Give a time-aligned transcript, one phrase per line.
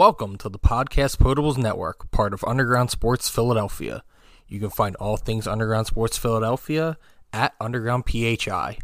[0.00, 4.02] Welcome to the Podcast Potables Network, part of Underground Sports Philadelphia.
[4.48, 6.96] You can find all things Underground Sports Philadelphia
[7.34, 8.78] at Underground PHL.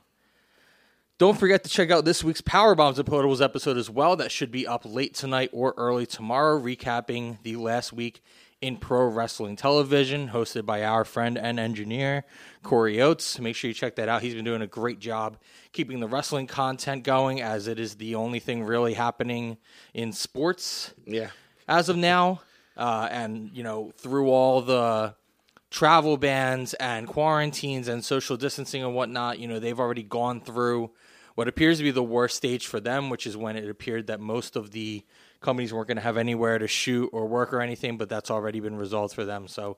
[1.21, 4.15] Don't forget to check out this week's Power Bombs and Potables episode as well.
[4.15, 8.23] That should be up late tonight or early tomorrow, recapping the last week
[8.59, 12.23] in pro wrestling television, hosted by our friend and engineer,
[12.63, 13.39] Corey Oates.
[13.39, 14.23] Make sure you check that out.
[14.23, 15.37] He's been doing a great job
[15.73, 19.57] keeping the wrestling content going, as it is the only thing really happening
[19.93, 21.29] in sports Yeah.
[21.67, 22.41] as of now.
[22.75, 25.13] Uh, and, you know, through all the
[25.69, 30.89] travel bans and quarantines and social distancing and whatnot, you know, they've already gone through
[31.35, 34.19] what appears to be the worst stage for them, which is when it appeared that
[34.19, 35.03] most of the
[35.39, 38.59] companies weren't going to have anywhere to shoot or work or anything, but that's already
[38.59, 39.47] been resolved for them.
[39.47, 39.77] So,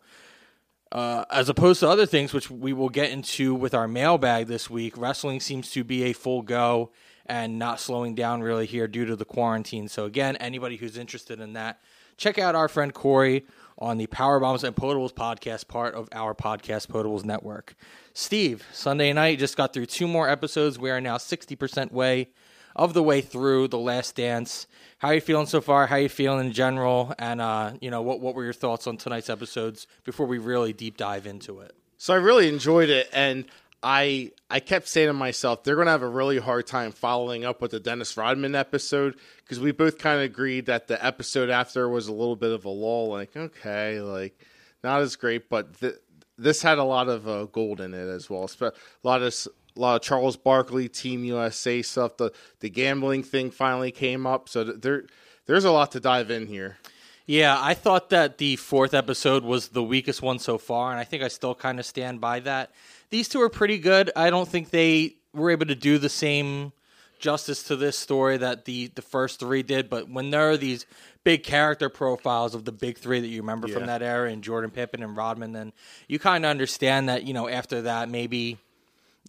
[0.91, 4.69] uh, as opposed to other things, which we will get into with our mailbag this
[4.69, 6.91] week, wrestling seems to be a full go
[7.25, 9.87] and not slowing down really here due to the quarantine.
[9.87, 11.79] So, again, anybody who's interested in that,
[12.17, 13.45] check out our friend Corey
[13.83, 17.75] on the Power Bombs and Potables podcast, part of our podcast Potables network.
[18.13, 20.79] Steve, Sunday night just got through two more episodes.
[20.79, 22.29] We are now 60% way
[22.77, 24.67] of the way through the last dance.
[24.99, 25.87] How are you feeling so far?
[25.87, 27.13] How are you feeling in general?
[27.19, 30.71] And uh, you know, what what were your thoughts on tonight's episodes before we really
[30.71, 31.75] deep dive into it?
[31.97, 33.45] So I really enjoyed it, and
[33.83, 37.43] I I kept saying to myself, they're going to have a really hard time following
[37.43, 41.49] up with the Dennis Rodman episode because we both kind of agreed that the episode
[41.49, 43.09] after was a little bit of a lull.
[43.09, 44.39] Like, okay, like
[44.83, 45.95] not as great, but th-
[46.37, 48.49] this had a lot of uh, gold in it as well.
[48.61, 48.71] A
[49.03, 49.33] lot of
[49.75, 52.17] a lot of Charles Barkley, Team USA stuff.
[52.17, 55.03] The the gambling thing finally came up, so th- there
[55.45, 56.77] there's a lot to dive in here.
[57.25, 61.05] Yeah, I thought that the fourth episode was the weakest one so far, and I
[61.05, 62.71] think I still kind of stand by that.
[63.13, 64.09] These two are pretty good.
[64.15, 66.73] I don't think they were able to do the same
[67.19, 69.87] justice to this story that the the first three did.
[69.87, 70.87] But when there are these
[71.23, 74.71] big character profiles of the big three that you remember from that era, and Jordan
[74.71, 75.73] Pippen and Rodman, then
[76.07, 78.57] you kind of understand that you know after that maybe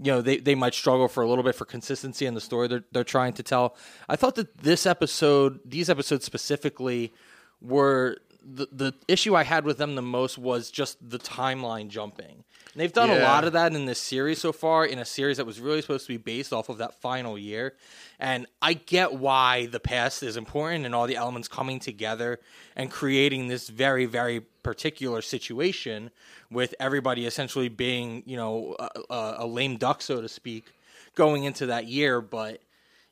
[0.00, 2.68] you know they, they might struggle for a little bit for consistency in the story
[2.68, 3.76] they're, they're trying to tell
[4.08, 7.12] i thought that this episode these episodes specifically
[7.60, 12.44] were the, the issue i had with them the most was just the timeline jumping.
[12.72, 15.36] And they've done a lot of that in this series so far in a series
[15.36, 17.74] that was really supposed to be based off of that final year.
[18.18, 22.40] And i get why the past is important and all the elements coming together
[22.76, 26.10] and creating this very very particular situation
[26.50, 30.72] with everybody essentially being you know a, a, lame duck so to speak
[31.14, 32.20] going into that year.
[32.20, 32.60] But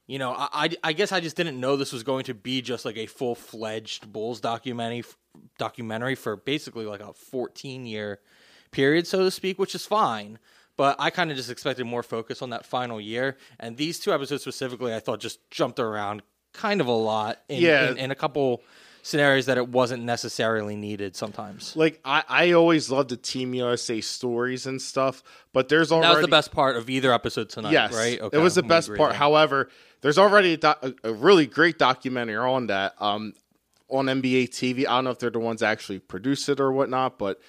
[0.07, 2.61] you know I, I, I guess i just didn't know this was going to be
[2.63, 5.05] just like a full-fledged bulls documentary
[5.59, 8.21] documentary for basically like a 14 year
[8.71, 10.39] period so to speak which is fine
[10.77, 14.11] but I kind of just expected more focus on that final year, and these two
[14.13, 16.23] episodes specifically, I thought just jumped around
[16.55, 17.91] kind of a lot in, Yeah.
[17.91, 18.63] in, in a couple
[19.03, 21.77] scenarios that it wasn't necessarily needed sometimes.
[21.77, 26.15] Like I, I always love the Team USA stories and stuff, but there's already That
[26.15, 28.19] was the best part of either episode tonight, yes, right?
[28.33, 29.11] it was the best part.
[29.11, 29.19] there.
[29.19, 29.69] However,
[30.01, 33.35] there's already a, a, a really great documentary on that um,
[33.93, 34.81] on NBA TV.
[34.81, 37.41] I don't know if they're the ones that actually produce it or whatnot, but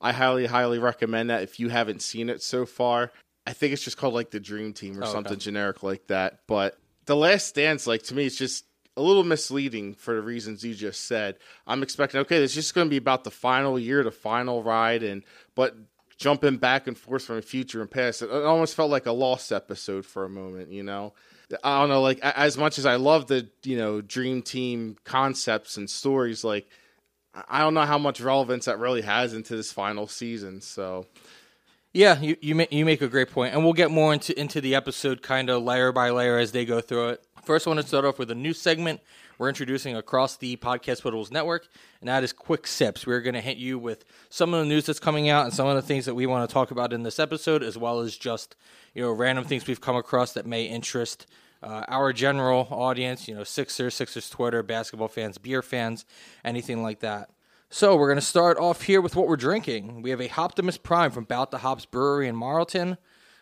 [0.00, 3.12] I highly, highly recommend that if you haven't seen it so far.
[3.46, 5.12] I think it's just called like the Dream Team or Oh, okay.
[5.12, 6.40] something generic like that.
[6.46, 8.64] But the Last Dance, like to me, it's just
[8.96, 11.36] a little misleading for the reasons you just said.
[11.66, 15.02] I'm expecting okay, it's just going to be about the final year, the final ride,
[15.02, 15.22] and
[15.54, 15.74] but
[16.18, 19.52] jumping back and forth from the future and past, it almost felt like a lost
[19.52, 20.70] episode for a moment.
[20.70, 21.14] You know,
[21.64, 22.00] I don't know.
[22.02, 26.68] Like as much as I love the you know Dream Team concepts and stories, like
[27.34, 30.60] I- don't know how much relevance that really has into this final season.
[30.60, 31.06] So
[31.92, 34.60] Yeah, you you make, you make a great point, and we'll get more into into
[34.60, 37.24] the episode kind of layer by layer as they go through it.
[37.44, 39.00] First, I want to start off with a new segment
[39.40, 41.66] we're introducing across the Podcast Potables Network,
[42.02, 43.06] and that is Quick Sips.
[43.06, 45.66] We're going to hit you with some of the news that's coming out and some
[45.66, 48.18] of the things that we want to talk about in this episode, as well as
[48.18, 48.54] just
[48.92, 51.26] you know random things we've come across that may interest
[51.62, 53.28] uh, our general audience.
[53.28, 56.04] You know, Sixers, Sixers Twitter, basketball fans, beer fans,
[56.44, 57.30] anything like that.
[57.70, 60.02] So we're going to start off here with what we're drinking.
[60.02, 62.98] We have a Hoptimus Prime from Bout the Hops Brewery in Marlton.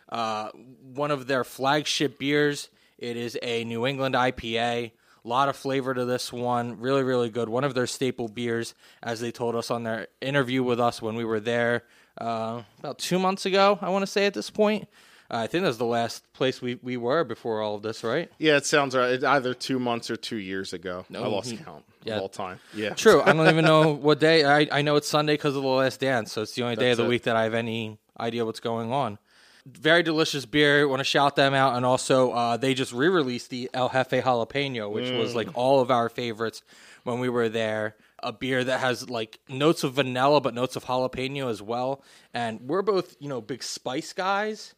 [0.07, 0.51] Uh,
[0.93, 2.69] one of their flagship beers.
[2.97, 4.91] It is a New England IPA.
[5.23, 6.79] A lot of flavor to this one.
[6.79, 7.49] Really, really good.
[7.49, 8.73] One of their staple beers,
[9.03, 11.83] as they told us on their interview with us when we were there
[12.19, 14.87] uh, about two months ago, I want to say at this point.
[15.31, 18.03] Uh, I think that was the last place we, we were before all of this,
[18.03, 18.31] right?
[18.39, 19.11] yeah, it sounds right.
[19.11, 21.05] It's either two months or two years ago.
[21.13, 22.15] I lost he- count yeah.
[22.15, 22.59] of all time.
[22.73, 23.21] Yeah, True.
[23.21, 24.43] I don't even know what day.
[24.43, 26.91] I, I know it's Sunday because of the last dance, so it's the only day
[26.91, 27.09] of the it.
[27.09, 29.19] week that I have any idea what's going on.
[29.65, 30.87] Very delicious beer.
[30.87, 34.91] Want to shout them out, and also uh, they just re-released the El Jefe Jalapeno,
[34.91, 36.61] which was like all of our favorites
[37.03, 37.95] when we were there.
[38.21, 42.03] A beer that has like notes of vanilla, but notes of jalapeno as well.
[42.33, 44.75] And we're both, you know, big spice guys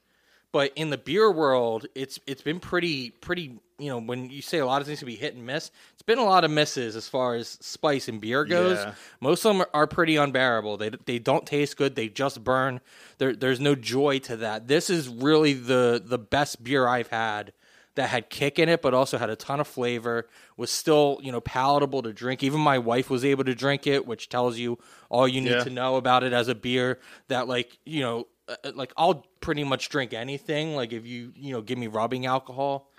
[0.52, 3.60] but in the beer world, it's it's been pretty pretty.
[3.80, 6.04] You know, when you say a lot of things can be hit and miss, it's
[6.04, 8.78] been a lot of misses as far as spice and beer goes.
[8.78, 8.94] Yeah.
[9.20, 10.78] Most of them are pretty unbearable.
[10.78, 11.96] They they don't taste good.
[11.96, 12.80] They just burn.
[13.18, 14.68] There there's no joy to that.
[14.68, 17.54] This is really the the best beer I've had
[17.96, 20.28] that had kick in it, but also had a ton of flavor.
[20.58, 22.44] Was still you know palatable to drink.
[22.44, 24.78] Even my wife was able to drink it, which tells you
[25.10, 25.64] all you need Yeah.
[25.64, 27.00] to know about it as a beer.
[27.30, 30.76] That like you know Uh, uh, like I'll pretty much drink anything.
[30.76, 32.90] Like if you you know give me rubbing alcohol,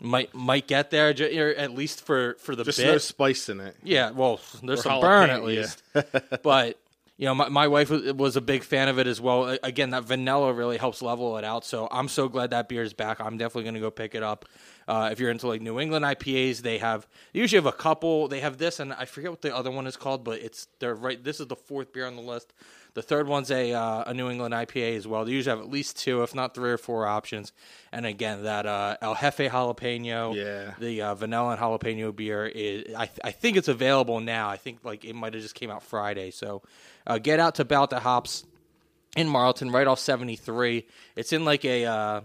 [0.00, 2.86] might might get there or at least for for the just bit.
[2.86, 3.76] no spice in it.
[3.82, 5.46] yeah, well, there's Or some burn at yeah.
[5.46, 5.82] least,
[6.42, 6.78] but.
[7.16, 9.54] You know, my, my wife was, was a big fan of it as well.
[9.62, 11.66] Again, that vanilla really helps level it out.
[11.66, 13.20] So I'm so glad that beer is back.
[13.20, 14.46] I'm definitely going to go pick it up.
[14.90, 18.26] Uh, if you're into like New England IPAs, they have they usually have a couple.
[18.28, 20.94] They have this, and I forget what the other one is called, but it's they're
[20.94, 21.22] right.
[21.22, 22.52] This is the fourth beer on the list.
[22.94, 25.24] The third one's a uh, a New England IPA as well.
[25.24, 27.52] They usually have at least two, if not three or four options.
[27.92, 30.74] And again, that uh, El Jefe jalapeno, Yeah.
[30.78, 32.92] the uh, vanilla and jalapeno beer is.
[32.94, 34.48] I, th- I think it's available now.
[34.48, 36.32] I think like it might have just came out Friday.
[36.32, 36.62] So
[37.06, 38.44] uh, get out to Bout the Hops
[39.16, 40.84] in Marlton, right off 73.
[41.14, 42.20] It's in like a uh,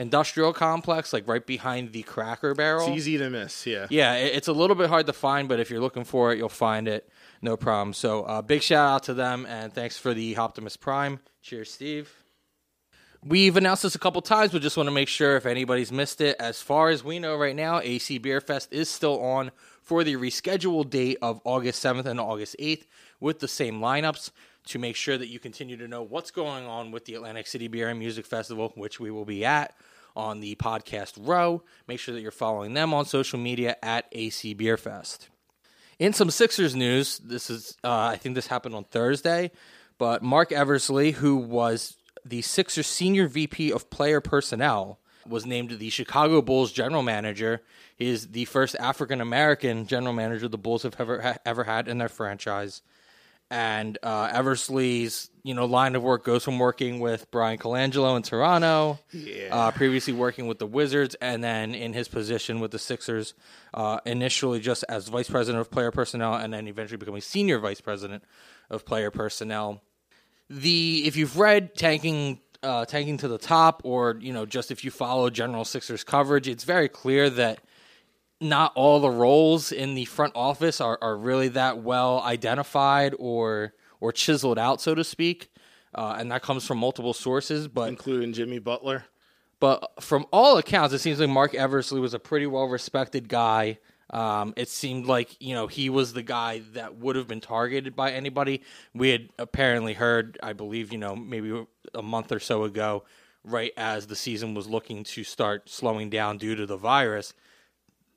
[0.00, 2.88] industrial complex, like right behind the Cracker Barrel.
[2.88, 3.66] It's easy to miss.
[3.66, 3.86] Yeah.
[3.90, 6.38] Yeah, it- it's a little bit hard to find, but if you're looking for it,
[6.38, 7.08] you'll find it.
[7.42, 7.92] No problem.
[7.92, 11.20] So, uh, big shout out to them, and thanks for the Optimus Prime.
[11.42, 12.12] Cheers, Steve.
[13.22, 16.22] We've announced this a couple times, but just want to make sure if anybody's missed
[16.22, 16.36] it.
[16.40, 19.50] As far as we know right now, AC Beer Fest is still on
[19.82, 22.86] for the rescheduled date of August 7th and August 8th
[23.20, 24.30] with the same lineups
[24.68, 27.68] to make sure that you continue to know what's going on with the Atlantic City
[27.68, 29.74] Beer and Music Festival, which we will be at
[30.16, 31.62] on the podcast row.
[31.86, 35.28] Make sure that you're following them on social media at AC Beer Fest.
[35.98, 39.50] In some Sixers news, this is uh, I think this happened on Thursday,
[39.98, 45.90] but Marc Eversley, who was the Sixers senior VP of player personnel, was named the
[45.90, 47.62] Chicago Bulls general manager.
[47.96, 51.98] He is the first African American general manager the Bulls have ever ever had in
[51.98, 52.82] their franchise.
[53.50, 58.22] And uh, Eversley's you know line of work goes from working with Bryan Colangelo in
[58.22, 59.48] Toronto, Yeah.
[59.50, 63.34] uh, previously working with the Wizards, and then in his position with the Sixers,
[63.74, 67.80] uh, initially just as vice president of player personnel, and then eventually becoming senior vice
[67.80, 68.22] president
[68.68, 69.82] of player personnel.
[70.48, 74.84] The if you've read tanking uh, tanking to the top, or you know just if
[74.84, 77.60] you follow general Sixers coverage, it's very clear that
[78.40, 83.74] not all the roles in the front office are, are really that well identified or
[84.00, 85.50] or chiseled out, so to speak.
[85.94, 89.04] Uh, and that comes from multiple sources, but including Jimmy Butler.
[89.60, 93.78] but from all accounts, it seems like Marc Eversley was a pretty well respected guy
[94.10, 97.94] Um, it seemed like you know he was the guy that would have been targeted
[97.94, 98.62] by anybody.
[98.94, 103.04] We had apparently heard, I believe, you know, maybe a month or so ago,
[103.44, 107.34] right as the season was looking to start slowing down due to the virus,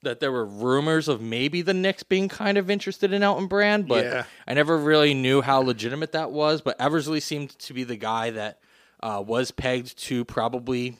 [0.04, 3.88] that there were rumors of maybe the Knicks being kind of interested in Elton Brand,
[3.88, 4.24] but Yeah.
[4.48, 6.62] I never really knew how legitimate that was.
[6.62, 8.60] But Eversley seemed to be the guy that
[9.02, 10.98] uh, was pegged to probably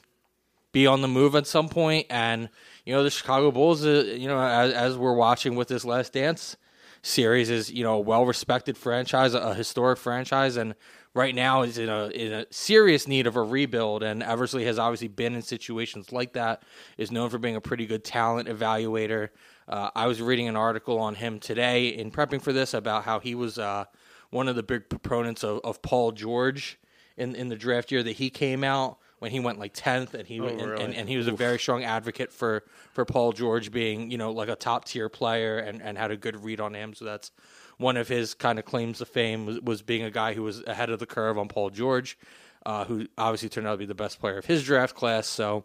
[0.72, 2.06] be on the move at some point.
[2.10, 2.48] And
[2.84, 6.12] you know, the Chicago Bulls, uh, you know, as, as we're watching with this Last
[6.12, 6.56] Dance
[7.02, 10.74] series, is you know a well-respected franchise, a historic franchise, and
[11.14, 14.02] right now is in a in a serious need of a rebuild.
[14.02, 16.62] And Eversley has obviously been in situations like that.
[16.98, 19.30] Is known for being a pretty good talent evaluator.
[19.66, 23.20] Uh, I was reading an article on him today in prepping for this about how
[23.20, 23.84] he was uh,
[24.30, 26.78] one of the big proponents of, of Paul George
[27.16, 30.26] in in the draft year that he came out when he went like tenth, and
[30.26, 30.84] he and, really?
[30.84, 34.32] and, and he was a very strong advocate for for Paul George being you know
[34.32, 36.92] like a top tier player and and had a good read on him.
[36.92, 37.30] So that's
[37.78, 40.62] one of his kind of claims to fame was, was being a guy who was
[40.66, 42.18] ahead of the curve on Paul George,
[42.66, 45.26] uh, who obviously turned out to be the best player of his draft class.
[45.26, 45.64] So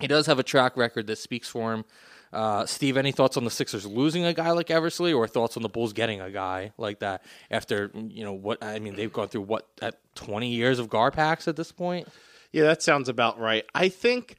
[0.00, 1.84] he does have a track record that speaks for him.
[2.32, 5.64] Uh, Steve, any thoughts on the Sixers losing a guy like Eversley, or thoughts on
[5.64, 8.62] the Bulls getting a guy like that after you know what?
[8.62, 12.06] I mean, they've gone through what at twenty years of Garpax at this point.
[12.52, 13.64] Yeah, that sounds about right.
[13.74, 14.36] I think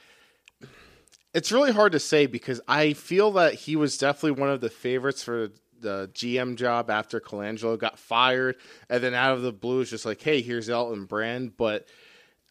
[1.33, 4.69] it's really hard to say because I feel that he was definitely one of the
[4.69, 5.49] favorites for
[5.81, 8.55] the GM job after Colangelo got fired,
[8.89, 11.57] and then out of the blue, it's just like, hey, here's Elton Brand.
[11.57, 11.87] But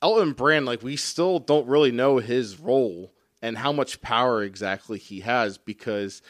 [0.02, 4.98] Elton Brand, like, we still don't really know his role and how much power exactly
[4.98, 6.22] he has because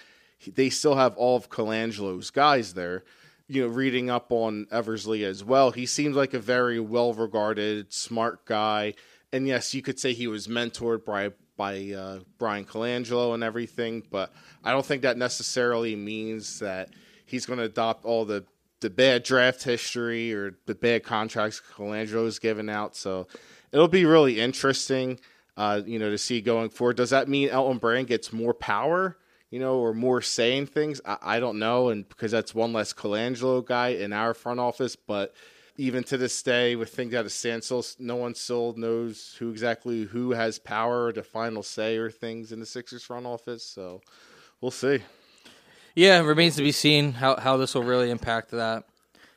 [0.47, 3.05] they still have all of Colangelo's guys there.
[3.49, 7.93] You know, reading up on Eversley as well, he seems like a very well regarded,
[7.93, 8.95] smart guy.
[9.33, 14.03] And yes, you could say he was mentored by by uh, Bryan Colangelo and everything,
[14.11, 14.33] but
[14.65, 16.89] I don't think that necessarily means that
[17.27, 18.47] he's going to adopt all the
[18.81, 22.97] the bad draft history or the bad contracts Colangelo Colangelo's given out.
[22.97, 23.27] So
[23.73, 25.21] it'll be really interesting,
[25.59, 26.97] uh, you know, to see going forward.
[26.97, 29.19] Does that mean Elton Brand gets more power,
[29.51, 31.03] you know, or more saying things?
[31.05, 34.97] I, I don't know, and because that's one less Colangelo guy in our front office,
[34.97, 35.35] but
[35.81, 40.03] even to this day, with things out of standstill, no one still knows who exactly
[40.03, 43.65] who has power the final say or things in the Sixers front office.
[43.65, 44.03] So
[44.61, 44.99] we'll see.
[45.95, 48.85] Yeah, it remains to be seen how, how this will really impact that.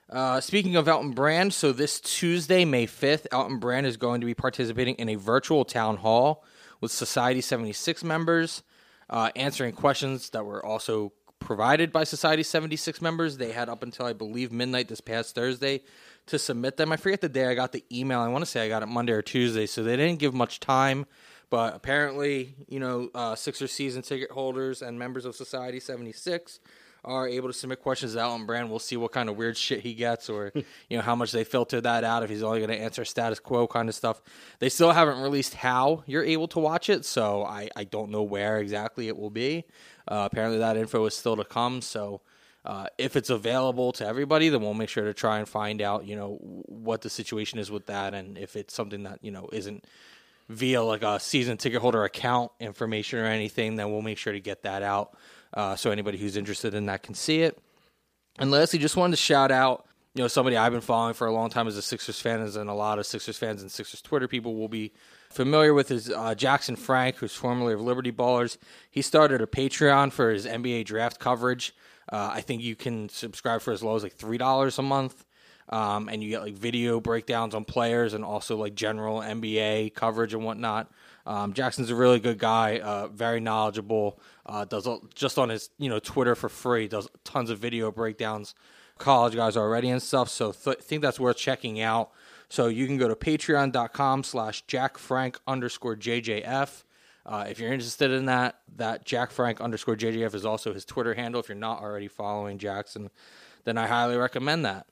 [0.10, 4.26] Uh, speaking of Elton Brand, so this Tuesday, May 5th, Elton Brand is going to
[4.26, 6.44] be participating in a virtual town hall
[6.82, 8.64] with Society 76 members,
[9.10, 13.38] uh, answering questions that were also provided by Society 76 members.
[13.38, 15.82] They had up until, I believe, midnight this past Thursday
[16.28, 16.92] to submit them.
[16.92, 18.20] I forget the day I got the email.
[18.20, 20.60] I want to say I got it Monday or Tuesday, so they didn't give much
[20.60, 21.06] time.
[21.50, 26.60] But apparently, you know, uh, Sixers season ticket holders and members of Society 76
[27.06, 28.70] are able to submit questions to Elton Brand.
[28.70, 30.52] We'll see what kind of weird shit he gets or,
[30.90, 33.40] you know, how much they filter that out if he's only going to answer status
[33.40, 34.22] quo kind of stuff.
[34.60, 38.24] They still haven't released how you're able to watch it, so I, I don't know
[38.24, 39.66] where exactly it will be.
[40.08, 42.22] Uh, apparently, that info is still to come, so.
[42.66, 46.08] Uh, if it's available to everybody, then we'll make sure to try and find out,
[46.08, 49.50] you know, what the situation is with that, and if it's something that you know
[49.52, 49.86] isn't
[50.50, 54.40] via like a season ticket holder account information or anything, then we'll make sure to
[54.40, 55.18] get that out
[55.54, 57.58] uh, so anybody who's interested in that can see it.
[58.40, 61.32] And lastly, just wanted to shout out, you know, somebody I've been following for a
[61.32, 64.28] long time as a Sixers fan, and a lot of Sixers fans and Sixers Twitter
[64.28, 64.92] people will be
[65.30, 68.58] familiar with is uh, Jackson Frank, who's formerly of Liberty Ballers.
[68.90, 71.76] He started a Patreon for his NBA draft coverage.
[72.12, 75.26] Uh, I think you can subscribe for as low as like three dollars a month,
[75.70, 80.34] um, and you get like video breakdowns on players and also like general NBA coverage
[80.34, 80.92] and whatnot.
[81.26, 84.20] Um, Jackson's a really good guy, uh, very knowledgeable.
[84.46, 86.88] Uh, does just on his you know Twitter for free.
[86.88, 88.54] Does tons of video breakdowns,
[88.98, 90.30] college guys already and stuff.
[90.30, 92.12] So th- think that's worth checking out.
[92.50, 96.84] So you can go to patreon.com slash jackfrank underscore JJF.
[97.26, 101.14] Uh, if you're interested in that, that Jack Frank underscore JJF is also his Twitter
[101.14, 101.40] handle.
[101.40, 103.10] If you're not already following Jackson,
[103.64, 104.88] then I highly recommend that.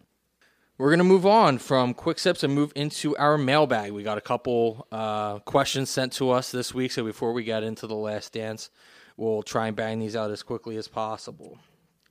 [0.77, 3.91] We're going to move on from quick sips and move into our mailbag.
[3.91, 6.91] We got a couple uh, questions sent to us this week.
[6.91, 8.71] So before we get into the last dance,
[9.17, 11.59] we'll try and bang these out as quickly as possible.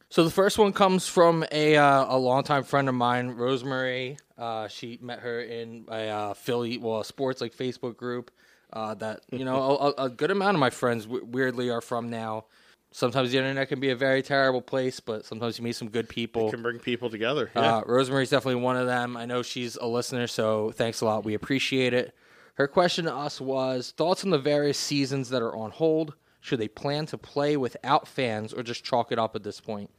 [0.08, 4.18] So the first one comes from a uh, a longtime friend of mine, Rosemary.
[4.36, 8.30] Uh, she met her in a uh, Philly, well, a sports like Facebook group
[8.72, 12.10] uh, that you know a, a good amount of my friends w- weirdly are from
[12.10, 12.44] now.
[12.92, 16.08] Sometimes the internet can be a very terrible place, but sometimes you meet some good
[16.08, 16.48] people.
[16.48, 17.50] It Can bring people together.
[17.54, 17.76] Yeah.
[17.76, 19.16] Uh, Rosemary's definitely one of them.
[19.16, 21.24] I know she's a listener, so thanks a lot.
[21.24, 22.14] We appreciate it.
[22.54, 26.14] Her question to us was thoughts on the various seasons that are on hold.
[26.40, 29.90] Should they plan to play without fans or just chalk it up at this point?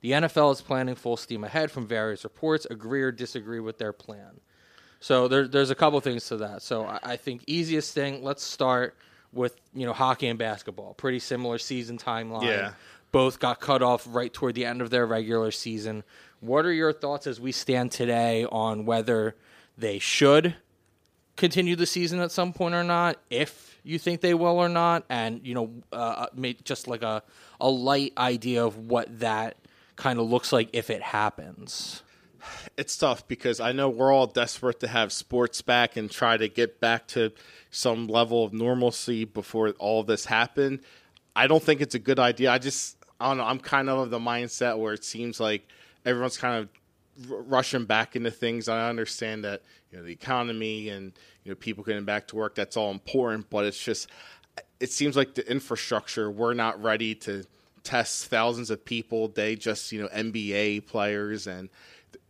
[0.00, 2.66] The NFL is planning full steam ahead from various reports.
[2.68, 4.40] Agree or disagree with their plan?
[5.04, 6.62] So there, there's a couple things to that.
[6.62, 8.24] So I, I think easiest thing.
[8.24, 8.96] Let's start
[9.34, 10.94] with you know hockey and basketball.
[10.94, 12.46] Pretty similar season timeline.
[12.46, 12.72] Yeah.
[13.12, 16.04] Both got cut off right toward the end of their regular season.
[16.40, 19.36] What are your thoughts as we stand today on whether
[19.76, 20.56] they should
[21.36, 23.18] continue the season at some point or not?
[23.28, 27.22] If you think they will or not, and you know, uh, make just like a
[27.60, 29.58] a light idea of what that
[29.96, 32.02] kind of looks like if it happens.
[32.76, 36.48] It's tough because I know we're all desperate to have sports back and try to
[36.48, 37.32] get back to
[37.70, 40.80] some level of normalcy before all this happened.
[41.36, 42.50] I don't think it's a good idea.
[42.50, 43.44] I just I don't know.
[43.44, 45.68] I'm kind of of the mindset where it seems like
[46.04, 48.68] everyone's kind of r- rushing back into things.
[48.68, 51.12] I understand that you know the economy and
[51.44, 54.08] you know people getting back to work that's all important, but it's just
[54.80, 57.44] it seems like the infrastructure we're not ready to
[57.82, 59.28] test thousands of people.
[59.28, 61.68] They just you know NBA players and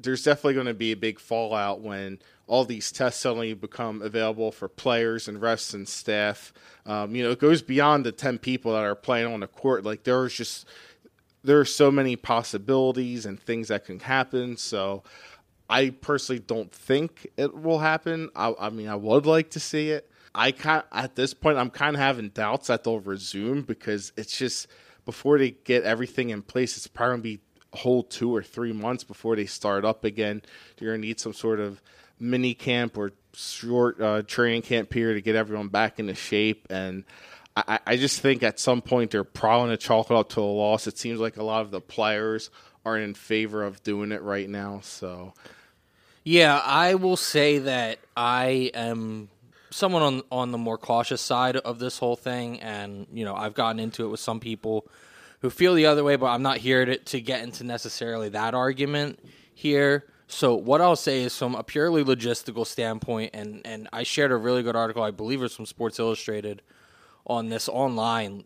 [0.00, 4.52] there's definitely going to be a big fallout when all these tests suddenly become available
[4.52, 6.52] for players and refs and staff.
[6.84, 9.84] Um, you know, it goes beyond the ten people that are playing on the court.
[9.84, 10.66] Like there's just
[11.42, 14.56] there are so many possibilities and things that can happen.
[14.56, 15.02] So
[15.68, 18.30] I personally don't think it will happen.
[18.34, 20.10] I, I mean, I would like to see it.
[20.34, 24.36] I kind at this point, I'm kind of having doubts that they'll resume because it's
[24.36, 24.66] just
[25.04, 28.72] before they get everything in place, it's probably gonna be a whole two or three
[28.72, 30.42] months before they start up again.
[30.78, 31.80] You're gonna need some sort of
[32.18, 37.04] mini camp or short uh, training camp period to get everyone back into shape and.
[37.56, 40.40] I, I just think at some point they're probably going to chalk it up to
[40.40, 40.88] a loss.
[40.88, 42.50] It seems like a lot of the players
[42.84, 44.80] aren't in favor of doing it right now.
[44.82, 45.34] So,
[46.24, 49.28] Yeah, I will say that I am
[49.70, 53.54] someone on on the more cautious side of this whole thing, and you know I've
[53.54, 54.86] gotten into it with some people
[55.44, 58.54] who feel the other way, but I'm not here to, to get into necessarily that
[58.54, 59.20] argument
[59.52, 60.06] here.
[60.26, 64.36] So what I'll say is from a purely logistical standpoint, and and I shared a
[64.38, 66.62] really good article, I believe it was from Sports Illustrated,
[67.26, 68.44] on this online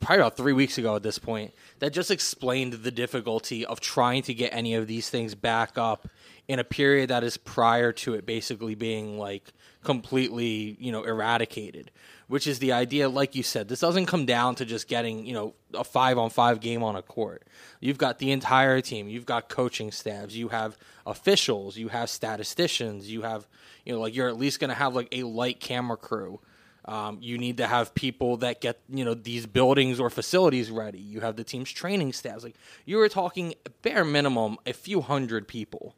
[0.00, 4.22] probably about three weeks ago at this point that just explained the difficulty of trying
[4.24, 6.08] to get any of these things back up
[6.48, 9.52] in a period that is prior to it basically being like
[9.84, 11.90] completely you know eradicated
[12.26, 15.34] which is the idea like you said this doesn't come down to just getting you
[15.34, 17.46] know a five on five game on a court
[17.80, 23.10] you've got the entire team you've got coaching staffs you have officials you have statisticians
[23.10, 23.46] you have
[23.84, 26.40] you know like you're at least going to have like a light camera crew
[26.86, 30.98] um, you need to have people that get you know these buildings or facilities ready.
[30.98, 32.44] You have the team's training staffs.
[32.44, 35.94] Like you were talking, bare minimum, a few hundred people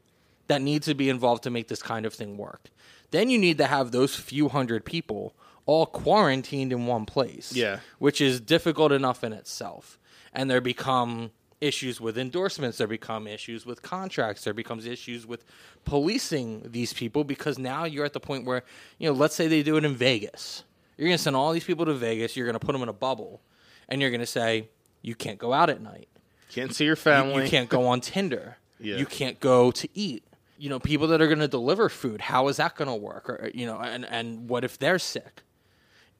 [0.46, 2.70] that need to be involved to make this kind of thing work.
[3.10, 7.52] Then you need to have those few hundred people all quarantined in one place.
[7.54, 7.80] Yeah.
[7.98, 9.98] which is difficult enough in itself.
[10.32, 12.78] And there become issues with endorsements.
[12.78, 14.44] There become issues with contracts.
[14.44, 15.44] There becomes issues with
[15.84, 18.62] policing these people because now you're at the point where
[18.98, 20.64] you know, let's say they do it in Vegas.
[20.98, 22.36] You're going to send all these people to Vegas.
[22.36, 23.40] You're going to put them in a bubble,
[23.88, 24.68] and you're going to say
[25.02, 26.08] you can't go out at night.
[26.52, 27.44] can't see your You- family.
[27.44, 28.56] You can't go on Tinder.
[28.80, 28.96] Yeah.
[28.96, 30.24] You can't go to eat.
[30.58, 32.20] You know, people that are going to deliver food.
[32.20, 33.28] How is that going to work?
[33.28, 35.42] Or you know, and and what if they're sick?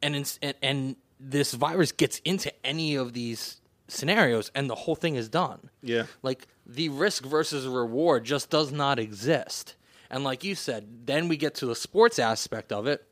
[0.03, 4.97] And it's, and and this virus gets into any of these scenarios, and the whole
[4.97, 5.71] thing is done.
[5.83, 6.05] Yeah.
[6.23, 9.77] Like the risk versus reward just does not exist.
[10.11, 13.07] And like you said, then we get to the sports aspect of it.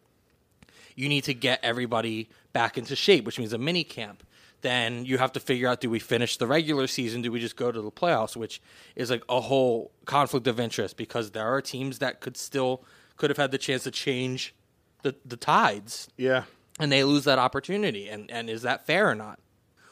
[0.94, 4.24] You need to get everybody back into shape, which means a mini camp.
[4.64, 7.20] Then you have to figure out do we finish the regular season?
[7.20, 8.34] Do we just go to the playoffs?
[8.34, 8.62] Which
[8.96, 12.82] is like a whole conflict of interest because there are teams that could still
[13.18, 14.54] could have had the chance to change
[15.02, 16.44] the, the tides Yeah.
[16.80, 18.08] and they lose that opportunity.
[18.08, 19.38] And, and is that fair or not?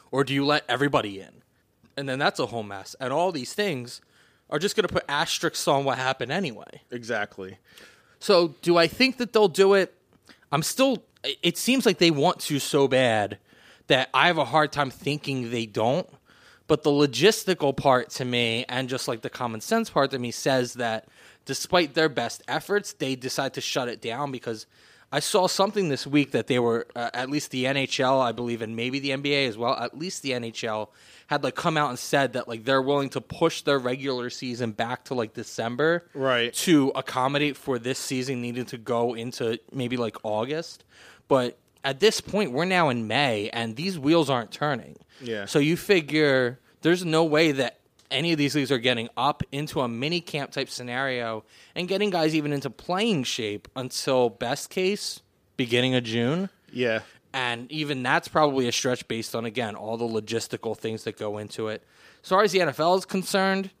[0.09, 1.43] Or do you let everybody in?
[1.95, 2.95] And then that's a whole mess.
[2.99, 4.01] And all these things
[4.49, 6.81] are just going to put asterisks on what happened anyway.
[6.89, 7.59] Exactly.
[8.19, 9.93] So do I think that they'll do it?
[10.51, 11.03] I'm still.
[11.43, 13.37] It seems like they want to so bad
[13.87, 16.07] that I have a hard time thinking they don't.
[16.67, 20.31] But the logistical part to me, and just like the common sense part to me,
[20.31, 21.07] says that
[21.45, 24.65] despite their best efforts, they decide to shut it down because
[25.11, 28.61] I saw something this week that they were uh, at least the NHL, I believe,
[28.61, 29.73] and maybe the NBA as well.
[29.75, 30.87] At least the NHL
[31.27, 34.71] had like come out and said that like they're willing to push their regular season
[34.71, 36.51] back to like December, Right.
[36.53, 40.85] to accommodate for this season needing to go into maybe like August.
[41.27, 44.97] But at this point, we're now in May, and these wheels aren't turning.
[45.21, 45.45] Yeah.
[45.45, 49.81] So you figure there's no way that any of these leagues are getting up into
[49.81, 51.43] a mini camp type scenario
[51.75, 55.21] and getting guys even into playing shape until best case
[55.57, 56.49] beginning of June.
[56.71, 57.01] Yeah.
[57.33, 61.39] And even that's probably a stretch based on, again, all the logistical things that go
[61.39, 61.83] into it.
[62.23, 63.71] As far as the NFL is concerned,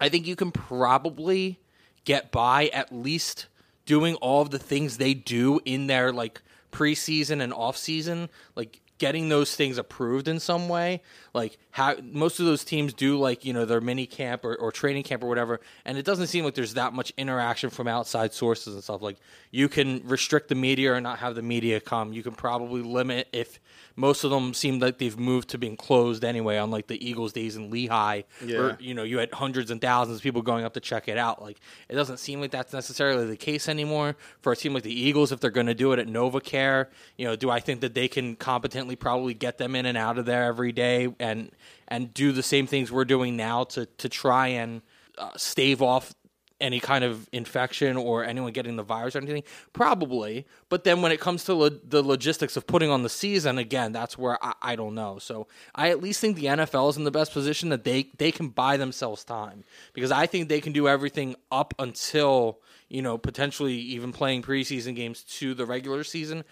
[0.00, 1.60] I think you can probably
[2.04, 3.46] get by at least
[3.86, 6.42] doing all of the things they do in their like
[6.72, 11.02] preseason and off season, like getting those things approved in some way.
[11.34, 14.70] Like how most of those teams do like, you know, their mini camp or, or
[14.70, 18.34] training camp or whatever, and it doesn't seem like there's that much interaction from outside
[18.34, 19.00] sources and stuff.
[19.00, 19.16] Like
[19.50, 22.12] you can restrict the media or not have the media come.
[22.12, 23.60] You can probably limit if
[23.96, 27.56] most of them seem like they've moved to being closed anyway, unlike the Eagles days
[27.56, 28.58] in Lehigh, Yeah.
[28.58, 31.16] where you know you had hundreds and thousands of people going up to check it
[31.16, 31.40] out.
[31.42, 34.92] Like it doesn't seem like that's necessarily the case anymore for a team like the
[34.98, 35.32] Eagles.
[35.32, 38.08] If they're going to do it at NovaCare, you know, do I think that they
[38.08, 41.50] can competently probably get them in and out of there every day and
[41.88, 44.82] and do the same things we're doing now to to try and
[45.16, 46.14] uh, stave off
[46.62, 49.42] any kind of infection or anyone getting the virus or anything?
[49.72, 50.46] Probably.
[50.68, 53.92] But then when it comes to lo- the logistics of putting on the season, again,
[53.92, 55.18] that's where I, I don't know.
[55.18, 58.30] So I at least think the NFL is in the best position that they, they
[58.30, 63.18] can buy themselves time because I think they can do everything up until, you know,
[63.18, 66.44] potentially even playing preseason games to the regular season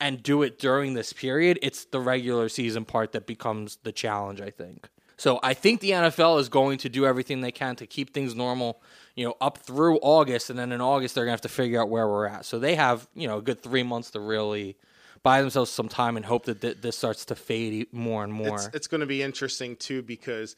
[0.00, 1.58] and do it during this period.
[1.62, 4.88] It's the regular season part that becomes the challenge, I think.
[5.16, 8.34] So I think the NFL is going to do everything they can to keep things
[8.34, 8.80] normal,
[9.14, 11.90] you know, up through August, and then in August they're gonna have to figure out
[11.90, 12.46] where we're at.
[12.46, 14.78] So they have, you know, a good three months to really
[15.22, 18.54] buy themselves some time and hope that th- this starts to fade more and more.
[18.54, 20.56] It's, it's going to be interesting too because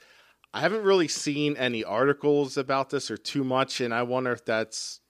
[0.54, 4.44] I haven't really seen any articles about this or too much, and I wonder if
[4.44, 5.00] that's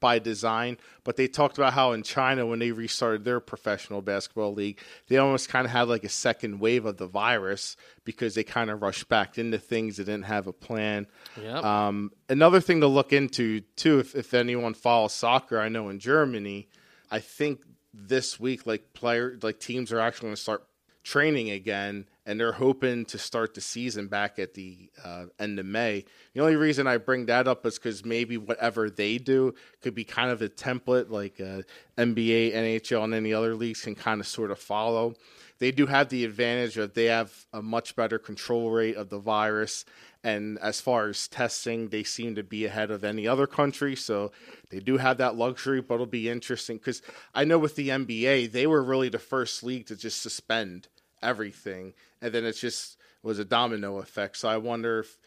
[0.00, 0.78] by design.
[1.04, 5.18] But they talked about how in China, when they restarted their professional basketball league, they
[5.18, 8.82] almost kind of had like a second wave of the virus because they kind of
[8.82, 9.96] rushed back into things.
[9.96, 11.06] They didn't have a plan.
[11.40, 11.64] Yep.
[11.64, 15.98] Um, another thing to look into too, if, if anyone follows soccer, I know in
[15.98, 16.68] Germany,
[17.10, 17.60] I think
[17.94, 20.66] this week, like player, like teams are actually going to start
[21.06, 25.64] training again, and they're hoping to start the season back at the uh, end of
[25.64, 26.04] May.
[26.34, 30.02] The only reason I bring that up is because maybe whatever they do could be
[30.02, 31.62] kind of a template, like uh,
[31.96, 35.14] NBA, NHL, and any other leagues can kind of sort of follow.
[35.60, 39.20] They do have the advantage of they have a much better control rate of the
[39.20, 39.84] virus.
[40.24, 43.94] And as far as testing, they seem to be ahead of any other country.
[43.94, 44.32] So
[44.70, 47.00] they do have that luxury, but it'll be interesting because
[47.32, 50.88] I know with the NBA, they were really the first league to just suspend
[51.22, 51.94] everything.
[52.20, 54.36] And then it just was a domino effect.
[54.36, 55.18] So I wonder if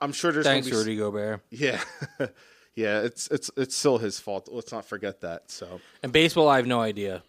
[0.00, 1.42] I'm sure there's Thanks, be, Rudy Gobert.
[1.50, 1.80] yeah.
[2.74, 4.48] yeah, it's it's it's still his fault.
[4.50, 5.50] Let's not forget that.
[5.50, 7.22] So And baseball, I have no idea.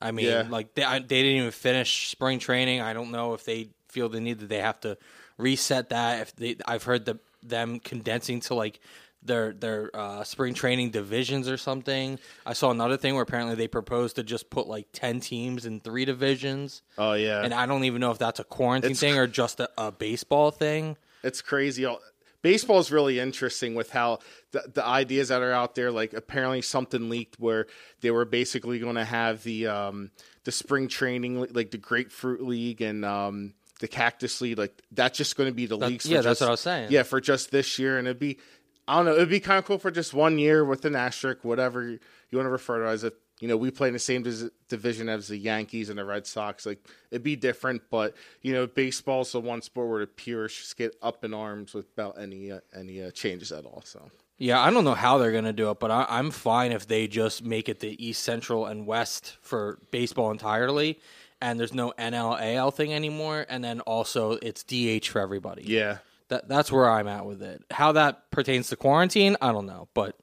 [0.00, 0.46] I mean, Yeah.
[0.50, 2.80] like they, I, they didn't even finish spring training.
[2.80, 4.98] I don't know if they feel the need that they have to
[5.38, 6.20] reset that.
[6.22, 8.80] If they, I've heard the, them condensing to like
[9.26, 12.18] their their uh, spring training divisions or something.
[12.44, 15.80] I saw another thing where apparently they proposed to just put like ten teams in
[15.80, 17.42] three divisions, Oh yeah.
[17.42, 19.92] and I don't even know if that's a quarantine It's thing or just a, a
[19.92, 20.96] baseball thing.
[21.22, 21.84] It's crazy.
[21.84, 22.00] All-
[22.42, 24.20] Baseball is really interesting with how
[24.52, 25.90] the, the ideas that are out there.
[25.90, 27.66] Like apparently something leaked where
[28.02, 30.12] they were basically going to have the um,
[30.44, 34.58] the spring training, like the Grapefruit League and um, the Cactus League.
[34.58, 36.06] Like that's just going to be the That- leagues.
[36.06, 36.92] For yeah, that's what I was saying.
[36.92, 38.38] Yeah, for just this year, and it'd be
[38.88, 39.14] I don't know.
[39.14, 41.98] It'd be kind of cool for just one year with an asterisk, whatever you
[42.32, 43.14] want to refer to as it.
[43.40, 44.24] You know, we play in the same
[44.68, 46.64] division as the Yankees and the Red Sox.
[46.64, 46.78] Like
[47.10, 51.22] it'd be different, but you know, baseball's the one sport where the purists get up
[51.22, 53.82] in arms without any uh, any uh, changes at all.
[53.84, 56.72] So Yeah, I don't know how they're going to do it, but I, I'm fine
[56.72, 60.98] if they just make it the East, Central, and West for baseball entirely,
[61.40, 65.62] and there's no NLAL thing anymore, and then also it's DH for everybody.
[65.64, 67.62] yeah, that that's where I'm at with it.
[67.70, 70.16] How that pertains to quarantine, I don't know, but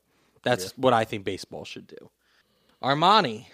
[0.44, 2.10] that's what I think baseball should do.
[2.82, 3.46] Armani,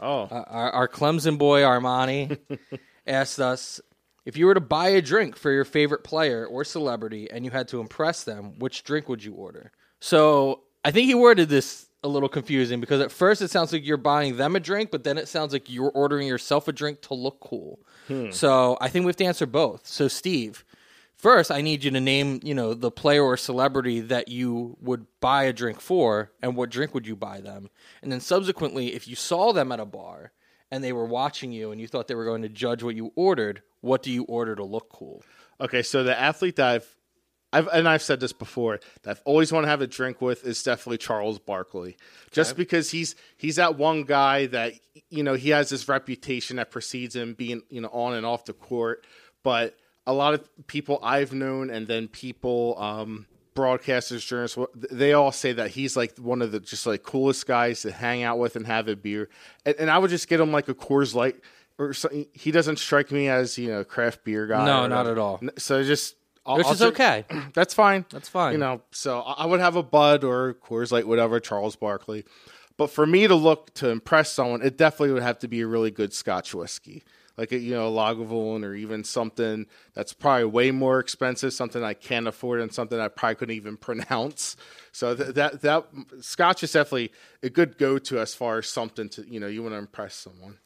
[0.00, 2.38] oh, uh, our, our Clemson boy Armani,
[3.06, 3.80] asked us
[4.26, 7.50] if you were to buy a drink for your favorite player or celebrity and you
[7.50, 9.72] had to impress them, which drink would you order?
[10.00, 13.86] So I think he worded this a little confusing because at first it sounds like
[13.86, 17.00] you're buying them a drink, but then it sounds like you're ordering yourself a drink
[17.02, 17.78] to look cool.
[18.30, 19.86] So I think we have to answer both.
[19.86, 20.64] So Steve,
[21.18, 25.06] first I need you to name, you know, the player or celebrity that you would
[25.20, 27.68] buy a drink for and what drink would you buy them?
[28.02, 30.32] And then subsequently, if you saw them at a bar
[30.70, 33.12] and they were watching you and you thought they were going to judge what you
[33.16, 35.22] ordered, what do you order to look cool?
[35.60, 35.82] okay.
[35.82, 36.96] So the athlete that I've
[37.50, 40.44] I've, and I've said this before that I've always want to have a drink with
[40.44, 41.96] is definitely Charles Barkley,
[42.30, 44.74] just because he's he's that one guy that
[45.08, 48.44] you know he has this reputation that precedes him being you know on and off
[48.44, 49.06] the court,
[49.42, 49.77] but
[50.08, 55.52] a lot of people I've known and then people um, broadcasters, journalists, they all say
[55.52, 58.66] that he's like one of the just like coolest guys to hang out with and
[58.66, 59.28] have a beer.
[59.66, 61.36] And, and I would just get him like a Coors Light
[61.78, 62.26] or something.
[62.32, 64.64] He doesn't strike me as you know craft beer guy.
[64.64, 65.40] No, not at all.
[65.58, 66.16] So just
[66.46, 67.26] I'll, Which I'll is okay.
[67.54, 68.06] That's fine.
[68.10, 68.52] That's fine.
[68.52, 72.24] You know, so I I would have a Bud or Coors Light, whatever, Charles Barkley.
[72.78, 75.66] But for me to look to impress someone, it definitely would have to be a
[75.66, 77.02] really good Scotch whiskey,
[77.38, 81.82] like a, you know, a Lagavulin or even something that's probably way more expensive, something
[81.82, 84.56] I can't afford, and something I probably couldn't even pronounce.
[84.92, 85.86] So th- that that
[86.20, 89.62] Scotch is definitely a good go to as far as something to you know you
[89.62, 90.58] want to impress someone.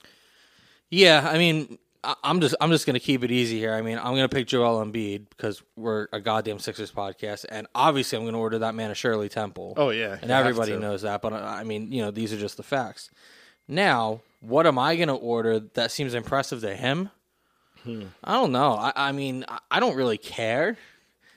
[0.91, 3.75] Yeah, I mean, I- I'm just I'm just gonna keep it easy here.
[3.75, 8.19] I mean, I'm gonna pick Joel Embiid because we're a goddamn Sixers podcast, and obviously
[8.19, 9.75] I'm gonna order that man a Shirley Temple.
[9.77, 11.23] Oh, yeah, and everybody knows that.
[11.23, 13.11] But uh, I mean, you know, these are just the facts.
[13.69, 17.11] Now, what am I gonna order that seems impressive to him?
[17.85, 18.05] Hmm.
[18.23, 18.73] I don't know.
[18.75, 20.77] I, I mean, I, don't really care.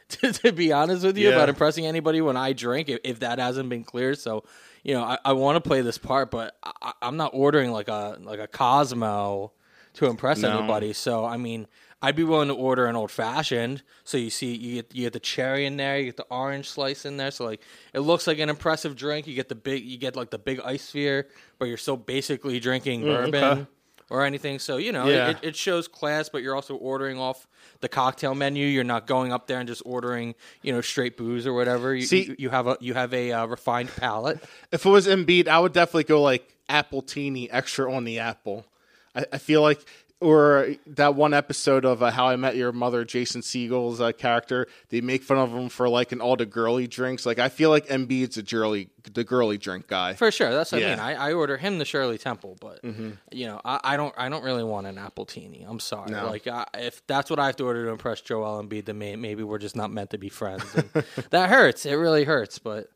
[0.10, 1.34] To, to be honest with you, Yeah.
[1.36, 4.44] about impressing anybody when I drink, if, if that hasn't been clear, so
[4.84, 7.88] you know, I, I want to play this part, but I, I'm not ordering like
[7.88, 9.52] a like a Cosmo
[9.96, 10.60] to impress No.
[10.60, 10.94] anybody.
[10.94, 11.66] So I mean,
[12.06, 13.82] I'd be willing to order an old fashioned.
[14.04, 16.70] So you see, you get you get the cherry in there, you get the orange
[16.70, 17.32] slice in there.
[17.32, 17.62] So like,
[17.94, 19.26] it looks like an impressive drink.
[19.28, 21.28] You get the big, you get like the big ice sphere,
[21.60, 23.44] but you're still basically drinking bourbon.
[23.44, 23.66] okay.
[24.08, 25.30] Or anything, so you know Yeah.
[25.32, 27.48] it, it shows class, but you're also ordering off
[27.82, 28.68] the cocktail menu.
[28.68, 31.96] You're not going up there and just ordering, you know, straight booze or whatever.
[31.96, 34.38] You, See- you, you have a you have a uh, refined palate.
[34.72, 38.68] If it was Embiid, I would definitely go like appletini extra on the apple.
[39.16, 39.80] I, I feel like,
[40.26, 44.68] or that one episode of uh, How I Met Your Mother, Jason Segel's uh, character,
[44.90, 47.26] they make fun of him for liking all the girly drinks.
[47.26, 50.16] Like I feel like Embiid's a girly, the girly drink guy.
[50.16, 51.00] For sure, that's what I mean.
[51.00, 54.44] I, I order him the Shirley Temple, but you know, I, I don't, I don't
[54.44, 55.64] really want an appletini.
[55.70, 56.12] I'm sorry.
[56.12, 56.26] No.
[56.26, 59.16] Like, I, if that's what I have to order to impress Joel Embiid, then may,
[59.16, 60.66] maybe we're just not meant to be friends.
[60.74, 60.90] And
[61.30, 61.86] that hurts.
[61.86, 62.58] It really hurts.
[62.58, 62.90] But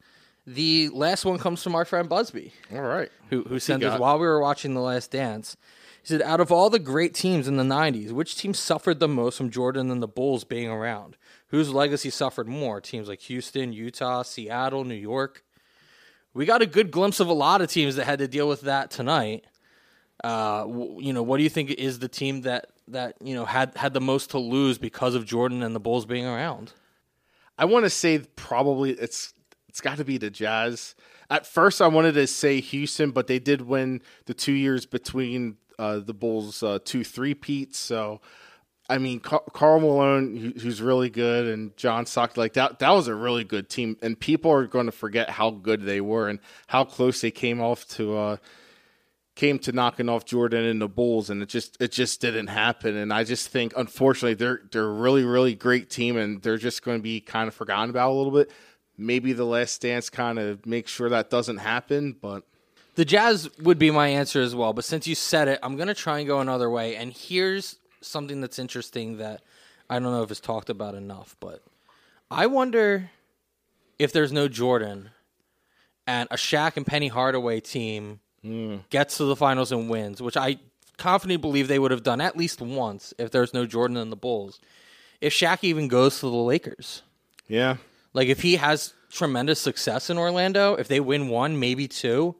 [0.48, 3.12] the last one comes from our friend Busby, All right.
[3.30, 5.56] who who sent us while we were watching The Last Dance.
[6.10, 9.38] Said, "Out of all the great teams in the '90s, which team suffered the most
[9.38, 11.18] from Jordan and the Bulls being around?
[11.48, 12.82] Whose legacy suffered more?
[12.82, 15.44] Teams like Houston, Utah, Seattle, New York."
[16.34, 18.62] we got a good glimpse of a lot of teams that had to deal with
[18.62, 19.46] that tonight.
[20.24, 20.66] Uh,
[20.98, 23.94] you know, what do you think is the team that that you know had had
[23.94, 26.74] the most to lose because of Jordan and the Bulls being around?
[27.58, 29.34] I want to say probably it's
[29.68, 30.96] it's got to be the Jazz.
[31.30, 35.58] At first, I wanted to say Houston, but they did win the two years between
[35.80, 37.80] uh, the Bulls' uh, two three peats.
[37.80, 38.22] So,
[38.90, 42.78] I mean, Car- Karl Malone, who- who's really good, and John Stock, like that.
[42.80, 46.02] That was a really good team, and people are going to forget how good they
[46.02, 48.16] were and how close they came off to.
[48.18, 48.38] Uh,
[49.36, 52.98] came to knocking off Jordan and the Bulls, and it just it just didn't happen.
[52.98, 56.84] And I just think, unfortunately, they're they're a really really great team, and they're just
[56.84, 58.52] going to be kind of forgotten about a little bit.
[58.98, 62.44] Maybe the Last Dance kind of makes sure that doesn't happen, but
[63.00, 65.88] The Jazz would be my answer as well, but since you said it, I'm going
[65.88, 66.98] to try and go another way.
[66.98, 69.40] And here's something that's interesting that
[69.90, 71.64] I don't know if it's talked about enough, but
[72.30, 73.10] I wonder
[74.00, 75.12] if there's no Jordan
[76.08, 78.80] and a Shaq and Penny Hardaway team hmm.
[78.90, 80.58] gets to the finals and wins, which I
[80.98, 84.18] confidently believe they would have done at least once if there's no Jordan in the
[84.18, 84.60] Bulls.
[85.22, 87.02] If Shaq even goes to the Lakers.
[87.48, 87.78] yeah,
[88.14, 92.36] Like if he has tremendous success in Orlando, if they win one, maybe two,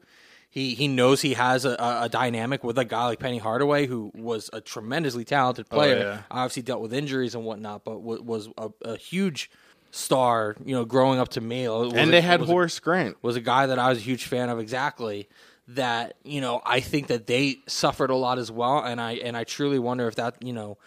[0.50, 3.86] he he knows he has a, a, a dynamic with a guy like Penny Hardaway,
[3.86, 5.98] who was a tremendously talented oh, player.
[5.98, 6.22] yeah.
[6.30, 9.50] Obviously dealt with injuries and whatnot, but was, was a, a huge
[9.92, 10.56] star.
[10.64, 13.16] You know, growing up to me, and a- they had was a- Horace Grant.
[13.22, 14.58] was a guy that I was a huge fan of.
[14.58, 15.28] Exactly
[15.68, 19.36] that you know I think that they suffered a lot as well, and I and
[19.36, 20.78] I truly wonder if that you know.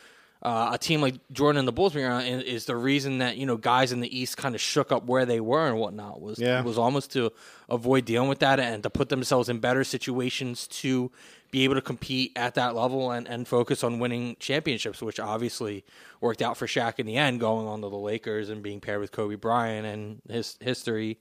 [0.44, 3.46] Uh, a team like Jordan and the Bulls being around is- the reason that you
[3.46, 6.38] know guys in the East kind of shook up where they were and whatnot was
[6.38, 6.62] Yeah.
[6.62, 7.32] was almost to
[7.70, 11.12] avoid dealing with that and to put themselves in better situations to
[11.50, 15.86] be able to compete at that level and, and focus on winning championships, which obviously
[16.20, 19.00] worked out for Shaq in the end, going on to the Lakers and being paired
[19.00, 21.20] with Kobe Bryant, and his history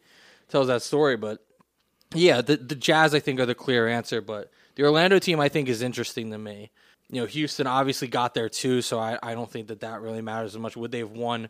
[0.49, 1.17] tells that story.
[1.17, 1.45] But
[2.13, 5.49] yeah, the the Jazz I think are the clear answer, but the Orlando team I
[5.49, 6.71] think is interesting to me.
[7.13, 10.23] You know, Houston obviously got there too, so I, I don't think that that really
[10.23, 10.77] matters as much.
[10.77, 11.49] Would they have won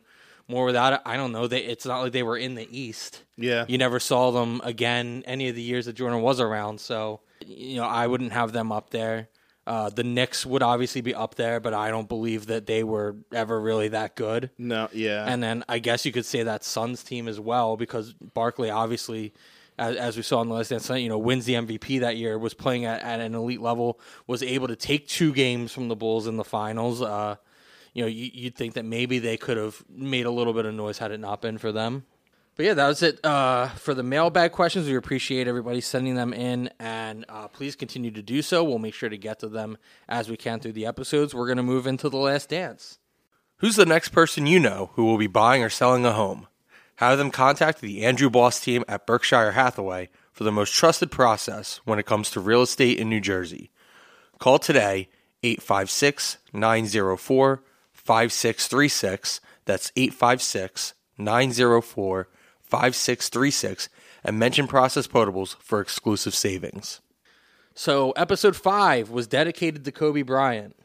[0.48, 1.00] more without it?
[1.06, 1.46] I don't know.
[1.46, 3.22] They it's not like they were in the East.
[3.38, 3.64] Yeah.
[3.68, 6.80] you never saw them again any of the years that Jordan was around.
[6.80, 9.28] So you know, I wouldn't have them up there.
[9.64, 13.14] Uh, the Knicks would obviously be up there, but I don't believe that they were
[13.32, 14.50] ever really that good.
[14.58, 18.12] No, yeah, And then I guess you could say that Suns team as well because
[18.14, 19.32] Barkley obviously,
[19.78, 22.38] as, as we saw in the last dance, you know, wins the MVP that year,
[22.38, 25.96] was playing at, at an elite level, was able to take two games from the
[25.96, 27.02] Bulls in the finals.
[27.02, 27.36] Uh,
[27.92, 30.74] you know, you, you'd think that maybe they could have made a little bit of
[30.74, 32.04] noise had it not been for them.
[32.54, 34.86] But yeah, that was it uh, for the mailbag questions.
[34.86, 38.62] We appreciate everybody sending them in, and uh, please continue to do so.
[38.62, 41.34] We'll make sure to get to them as we can through the episodes.
[41.34, 42.98] We're going to move into the last dance.
[43.58, 46.46] Who's the next person you know who will be buying or selling a home?
[47.08, 51.80] Have them contact the Andrew Boss team at Berkshire Hathaway for the most trusted process
[51.84, 53.72] when it comes to real estate in New Jersey.
[54.38, 55.08] Call today
[55.42, 57.62] 856 904
[57.92, 59.40] 5636.
[59.64, 62.28] That's 856 904
[62.62, 63.88] 5636
[64.22, 67.00] and mention Process Potables for exclusive savings.
[67.74, 70.76] So, episode five was dedicated to Kobe Bryant.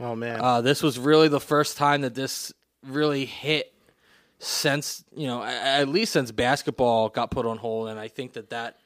[0.00, 0.40] Oh man.
[0.40, 2.52] Uh, this was really the first time that this
[2.84, 3.72] really hit
[4.42, 8.48] since you know at least since basketball got put on hold and i think that
[8.50, 8.78] that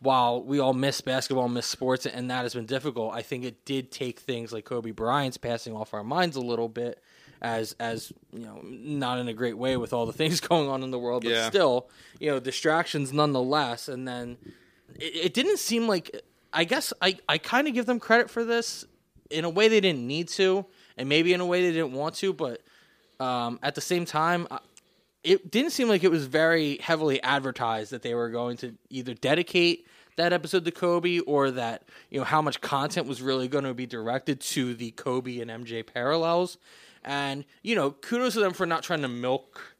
[0.00, 3.64] while we all miss basketball miss sports and that has been difficult i think it
[3.66, 7.02] did take things like kobe bryant's passing off our minds a little bit
[7.42, 10.82] as as you know not in a great way with all the things going on
[10.82, 11.48] in the world but Yeah.
[11.50, 11.88] still
[12.18, 14.38] you know distractions nonetheless and then
[14.98, 16.18] it, it didn't seem like
[16.54, 18.86] i guess i i kind of give them credit for this
[19.30, 20.64] in a way they didn't need to
[20.96, 22.62] and maybe in a way they didn't want to but
[23.20, 24.58] um, at the same time I-
[25.24, 29.14] it didn't seem like it was very heavily advertised that they were going to either
[29.14, 33.64] dedicate that episode to Kobe or that you know how much content was really going
[33.64, 36.58] to be directed to the Kobe and MJ parallels.
[37.04, 39.74] And you know, kudos to them for not trying to milk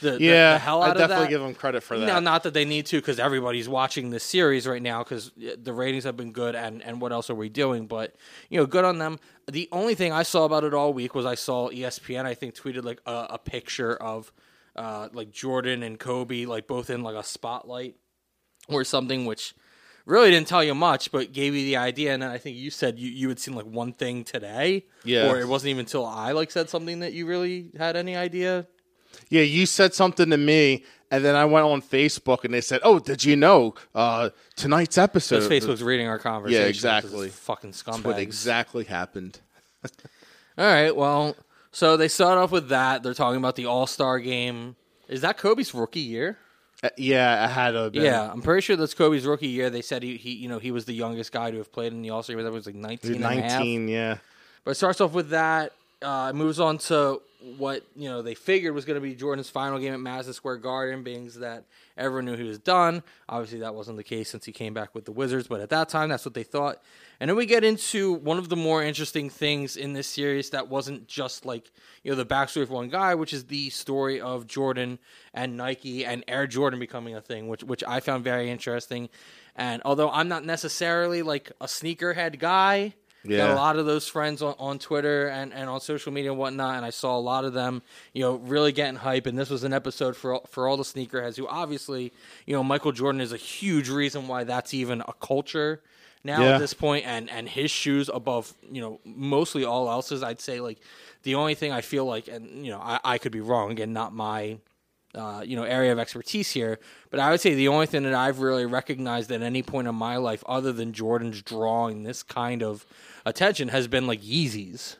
[0.00, 2.06] the, the- yeah, the, hell I out of definitely give them credit for that.
[2.06, 5.56] Now, not that they need to, because everybody's watching this series right now, because uh,
[5.60, 7.86] the ratings have been good, and and what else are we doing?
[7.86, 8.14] But
[8.48, 9.18] you know, good on them.
[9.50, 12.24] The only thing I saw about it all week was I saw ESPN.
[12.24, 14.32] I think tweeted like a, a picture of
[14.76, 17.94] uh, like Jordan and Kobe, like both in like a spotlight
[18.68, 19.54] or something, which
[20.06, 22.12] really didn't tell you much, but gave you the idea.
[22.12, 25.30] And then I think you said you, you had seen like one thing today, Yeah.
[25.30, 28.66] or it wasn't even until I like said something that you really had any idea.
[29.30, 32.80] Yeah, you said something to me, and then I went on Facebook, and they said,
[32.82, 36.62] "Oh, did you know uh, tonight's episode?" Because Facebook's reading our conversation.
[36.62, 37.28] it's exactly.
[37.28, 38.04] Fucking That's scumbags.
[38.04, 39.38] what exactly happened.
[40.58, 40.94] All right.
[40.94, 41.36] Well,
[41.74, 43.02] so they start off with that.
[43.02, 44.76] They're talking about the All Star game.
[45.08, 46.38] Is that Kobe's rookie year?
[46.82, 49.70] Uh, yeah, I had a Yeah, I'm pretty sure that's Kobe's rookie year.
[49.70, 52.00] They said he, he you know, he was the youngest guy to have played in
[52.02, 52.44] the All Star game.
[52.44, 53.36] That was like 19, and a half.
[53.52, 53.88] nineteen.
[53.88, 54.18] Yeah,
[54.64, 55.72] But it starts off with that.
[56.00, 57.20] Uh, it moves on to
[57.58, 60.58] what you know they figured was going to be Jordan's final game at Madison Square
[60.58, 61.64] Garden, being that
[61.96, 63.02] everyone knew he was done.
[63.28, 65.88] Obviously, that wasn't the case since he came back with the Wizards, but at that
[65.88, 66.82] time, that's what they thought.
[67.20, 70.68] And then we get into one of the more interesting things in this series that
[70.68, 71.70] wasn't just like
[72.02, 74.98] you know the backstory of one guy, which is the story of Jordan
[75.32, 79.08] and Nike and Air Jordan becoming a thing, which which I found very interesting.
[79.56, 82.94] And although I'm not necessarily like a sneakerhead guy,
[83.26, 86.38] Got a lot of those friends on, on Twitter and, and on social media and
[86.38, 87.82] whatnot, and I saw a lot of them,
[88.12, 89.26] you know, really getting hype.
[89.26, 92.12] And this was an episode for all- for all the sneakerheads who obviously,
[92.46, 95.80] you know, Michael Jordan is a huge reason why that's even a culture
[96.22, 96.54] now Yeah.
[96.54, 100.22] at this point, and and his shoes above, you know, mostly all else's.
[100.22, 100.78] I'd say like
[101.22, 103.92] the only thing I feel like, and you know, I, I could be wrong again,
[103.92, 104.58] not my
[105.14, 106.78] uh, you know area of expertise here.
[107.10, 109.94] But I would say the only thing that I've really recognized at any point in
[109.94, 112.84] my life, other than Jordan's drawing this kind of
[113.24, 114.96] attention, has been like Yeezys.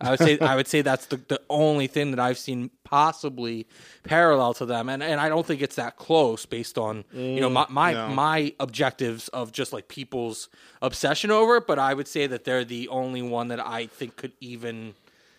[0.00, 3.66] I would say I would say that's the, the only thing that I've seen possibly
[4.04, 7.50] parallel to them, and and I don't think it's that close based on you know
[7.50, 8.08] my mm, my, no.
[8.10, 10.48] my objectives of just like people's
[10.82, 11.66] obsession over it.
[11.66, 14.94] But I would say that they're the only one that I think could even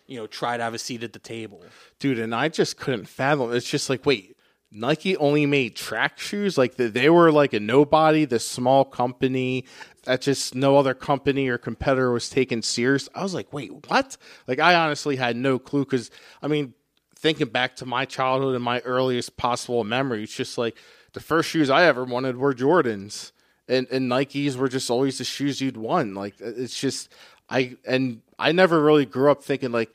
[0.06, 1.62] you know try to have a seat at the table.
[1.98, 3.54] dude, and I just couldn't fathom.
[3.54, 4.36] It's just like, wait,
[4.70, 6.56] Nike only made track shoes.
[6.56, 9.64] Like the, they were like a nobody, this small company
[10.04, 13.08] that just no other company or competitor was taken serious.
[13.14, 14.16] I was like, wait, what?
[14.46, 16.10] Like I honestly had no clue because
[16.42, 16.74] I mean,
[17.14, 20.76] thinking back to my childhood and my earliest possible memory, it's just like
[21.12, 23.32] the first shoes I ever wanted were Jordans.
[23.68, 26.14] And, and Nikes were just always the shoes you'd want.
[26.14, 27.08] Like it's just
[27.48, 29.94] I and I never really grew up thinking like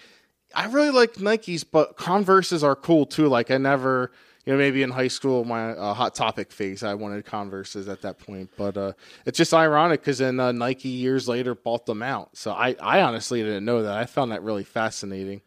[0.56, 3.28] I really like Nikes, but Converses are cool too.
[3.28, 4.12] Like I never,
[4.46, 8.02] you know, maybe in high school, my uh, hot topic phase, I wanted Converses at
[8.04, 8.52] that point.
[8.56, 8.94] But uh,
[9.26, 12.38] it's just ironic because then uh, Nike years later bought them out.
[12.38, 13.98] So I, I honestly didn't know that.
[13.98, 15.42] I found that really fascinating.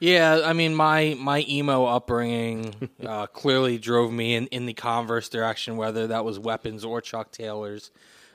[0.00, 5.28] Yeah, I mean, my my emo upbringing uh, clearly drove me in, in the Converse
[5.28, 7.90] direction, whether that was weapons or Chuck Taylors.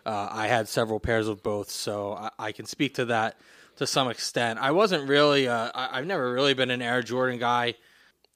[0.06, 3.38] Uh, I had several pairs of both, so I, I can speak to that
[3.76, 4.60] to some extent.
[4.60, 7.76] I wasn't really, uh, I, I've never really been an Air Jordan guy.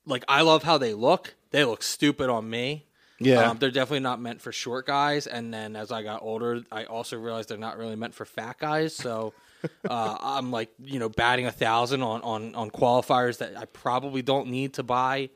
[0.05, 1.34] Like, I love how they look.
[1.54, 2.84] They look stupid on me.
[3.20, 3.51] Yeah.
[3.51, 5.28] Um, they're definitely not meant for short guys.
[5.28, 8.58] And then as I got older, I also realized they're not really meant for fat
[8.58, 8.95] guys.
[8.95, 9.34] So
[9.89, 14.24] uh, I'm like, you know, batting a thousand on, on, on qualifiers that I probably
[14.24, 15.30] don't need to buy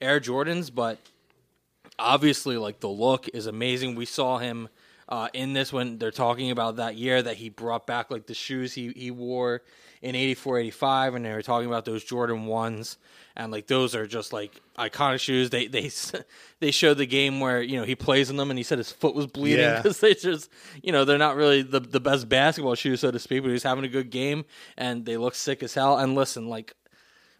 [0.00, 0.72] Air Jordans.
[0.72, 0.98] But
[1.98, 3.96] obviously like the look is amazing.
[3.96, 4.68] We saw him
[5.08, 8.34] uh, in this when they're talking about that year that he brought back like the
[8.34, 9.62] shoes he, he wore
[10.02, 12.96] in 84 85 and they were talking about those Jordan 1s
[13.36, 15.50] and like those are just like iconic shoes.
[15.50, 15.90] They they
[16.60, 18.90] they showed the game where you know he plays in them and he said his
[18.90, 19.76] foot was bleeding Yeah.
[19.76, 20.50] because they just
[20.82, 23.62] you know they're not really the the best basketball shoes so to speak but he's
[23.62, 24.44] having a good game
[24.76, 25.98] and they look sick as hell.
[25.98, 26.74] And listen like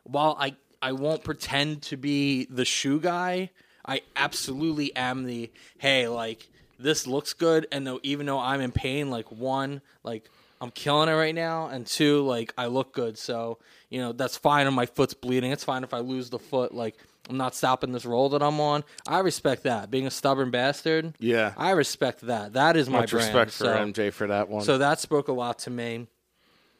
[0.05, 3.51] while I I won't pretend to be the shoe guy,
[3.85, 6.49] I absolutely am the hey like
[6.79, 10.29] this looks good and though even though I'm in pain like one like
[10.61, 13.59] I'm killing it right now and two like I look good so
[13.91, 16.75] you know that's fine if my foot's bleeding it's fine if I lose the foot
[16.75, 16.97] like
[17.29, 21.15] I'm not stopping this roll that I'm on I respect that being a stubborn bastard
[21.19, 21.53] Yeah.
[21.57, 24.63] I respect that that is my Much brand respect for so- MJ for that one.
[24.65, 26.07] so that spoke a lot to me.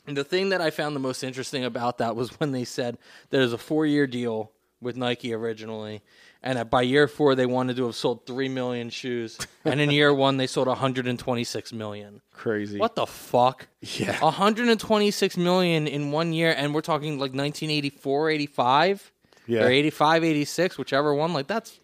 [0.09, 2.97] And the thing that I found the most interesting about that was when they said
[3.31, 6.01] there's a four year deal with Nike originally,
[6.47, 10.15] and by year four they wanted to have sold three million shoes, and in year
[10.15, 12.23] one they sold 126 million.
[12.33, 12.79] Crazy.
[12.79, 13.67] What the fuck?
[13.81, 14.19] Yeah.
[14.21, 19.13] 126 million in one year, and we're talking like 1984, 85,
[19.47, 19.65] Yeah.
[19.65, 21.33] or 85, 86, whichever one.
[21.33, 21.81] Like that's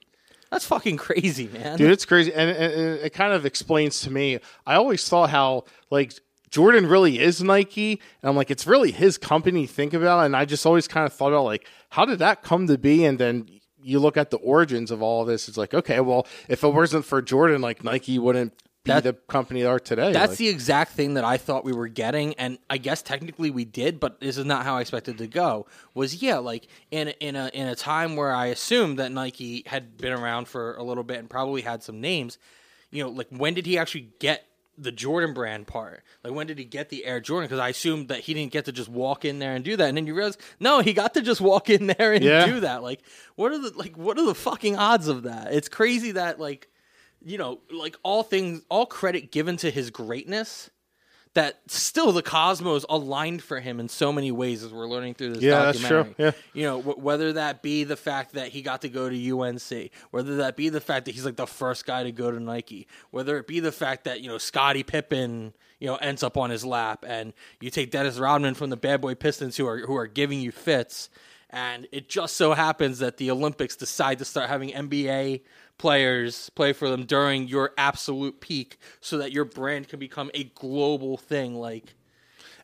[0.51, 1.79] that's fucking crazy, man.
[1.79, 4.39] Dude, it's crazy, and, and, it kind of explains to me.
[4.67, 6.13] I always thought how like
[6.51, 9.67] Jordan really is Nike, and I'm like, it's really his company.
[9.67, 10.27] Think about, it.
[10.27, 13.05] and I just always kind of thought about like, how did that come to be?
[13.07, 13.49] And then
[13.83, 15.49] you look at the origins of all of this.
[15.49, 18.53] It's like, okay, well, if it wasn't for Jordan, like Nike wouldn't
[18.85, 20.13] be That- the company they are today.
[20.13, 23.49] That's Like, the exact thing that I thought we were getting, and I guess technically
[23.51, 25.67] we did, but this is not how I expected to go.
[25.95, 29.97] Was yeah, like in in a in a time where I assumed that Nike had
[29.99, 32.39] been around for a little bit and probably had some names.
[32.91, 34.45] You know, like when did he actually get
[34.79, 36.03] the Jordan brand part?
[36.25, 37.47] Like when did he get the Air Jordan?
[37.49, 39.89] Because I assumed that he didn't get to just walk in there and do that,
[39.89, 42.47] and then you realize no, he got to just walk in there and Yeah.
[42.47, 42.83] do that.
[42.83, 43.01] Like
[43.37, 45.53] what are the like what are the fucking odds of that?
[45.53, 46.69] It's crazy that like
[47.25, 50.71] you know, like all things, all credit given to his greatness,
[51.35, 55.35] that still the cosmos aligned for him in so many ways as we're learning through
[55.35, 56.15] this Yeah, that's documentary.
[56.15, 56.25] true.
[56.27, 56.33] Yeah.
[56.53, 59.91] You know, w- whether that be the fact that he got to go to UNC,
[60.11, 62.87] whether that be the fact that he's like the first guy to go to Nike,
[63.13, 66.51] whether it be the fact that, you know, Scottie Pippen, you know, ends up on
[66.51, 69.97] his lap and you take Dennis Rodman from the Bad Boy Pistons who are who
[69.97, 71.09] are giving you fits
[71.51, 75.41] and it just so happens that the Olympics decide to start having NBA
[75.83, 80.45] players play for them during your absolute peak so that your brand can become a
[80.55, 81.95] global thing like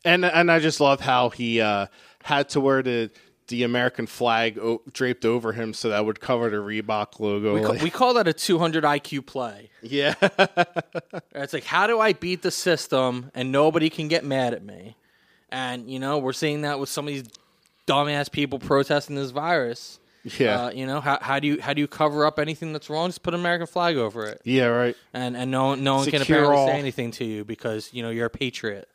[0.04, 1.86] and and I just love how he uh,
[2.22, 3.10] had to wear the
[3.48, 7.54] the American flag o- draped over him so that would cover the Reebok logo.
[7.54, 9.70] we, ca- like- we call that a 200 IQ play.
[9.82, 10.14] yeah,
[11.34, 14.96] It's like how do I beat the system and nobody can get mad at me?
[15.50, 17.24] And you know, we're seeing that with some of these
[17.86, 19.98] dumbass people protesting this virus.
[20.38, 22.88] Yeah, Uh, you know, how, how do you how do you cover up anything that's
[22.90, 23.08] wrong?
[23.08, 24.40] Just put an American flag over it.
[24.44, 24.96] yeah, right.
[25.12, 26.66] and and no no one can apparently all.
[26.66, 28.88] say anything to you because you know you're a patriot.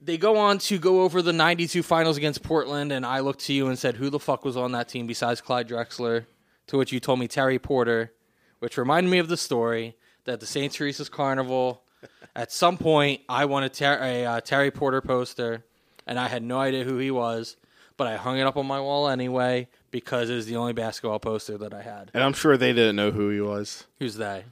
[0.00, 3.52] They go on to go over the '92 finals against Portland, and I looked to
[3.52, 6.26] you and said, "Who the fuck was on that team besides Clyde Drexler?"
[6.68, 8.12] To which you told me Terry Porter,
[8.58, 10.72] which reminded me of the story that the St.
[10.72, 11.82] Teresa's Carnival.
[12.36, 15.64] At some point, I won a, ter- a uh, Terry Porter poster,
[16.06, 17.56] and I had no idea who he was,
[17.96, 19.68] but I hung it up on my wall anyway
[20.00, 22.10] because it was the only basketball poster that I had.
[22.12, 23.86] And I'm sure they didn't know who he was.
[23.98, 24.44] Who's they?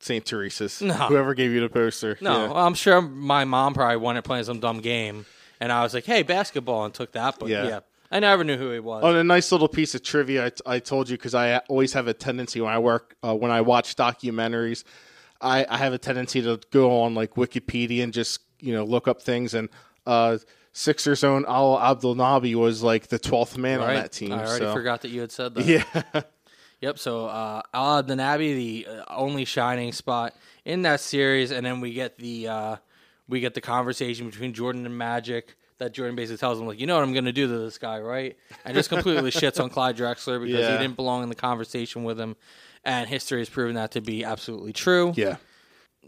[0.00, 0.24] St.
[0.24, 0.80] Teresa's.
[0.80, 0.94] No.
[0.94, 2.16] Whoever gave you the poster.
[2.22, 2.52] No, Yeah.
[2.54, 5.26] I'm sure my mom probably wanted playing some dumb game,
[5.60, 7.38] and I was like, "Hey, basketball," and took that.
[7.38, 7.66] But Yeah.
[7.66, 7.80] yeah,
[8.10, 9.04] I never knew who he was.
[9.04, 11.92] Oh, and a nice little piece of trivia I, I told you because I always
[11.92, 14.84] have a tendency when I work uh, when I watch documentaries,
[15.42, 19.06] I, I have a tendency to go on like Wikipedia and just you know look
[19.08, 19.68] up things and
[20.06, 20.38] uh,
[20.78, 24.30] Sixers own Alaa Abdelnaby was like the twelfth man on that team.
[24.32, 24.74] I already so.
[24.74, 25.64] forgot that you had said that.
[25.64, 26.22] Yeah,
[26.82, 26.98] Yep.
[26.98, 30.34] So uh, Al Nabi, the uh, only shining spot
[30.66, 32.76] in that series, and then we get the uh,
[33.26, 35.56] we get the conversation between Jordan and Magic.
[35.78, 37.78] That Jordan basically tells him like, you know what I'm going to do to this
[37.78, 38.36] guy, right?
[38.66, 40.72] And just completely shits on Clyde Drexler because Yeah.
[40.72, 42.36] he didn't belong in the conversation with him,
[42.84, 45.14] and history has proven that to be absolutely true.
[45.16, 45.36] yeah,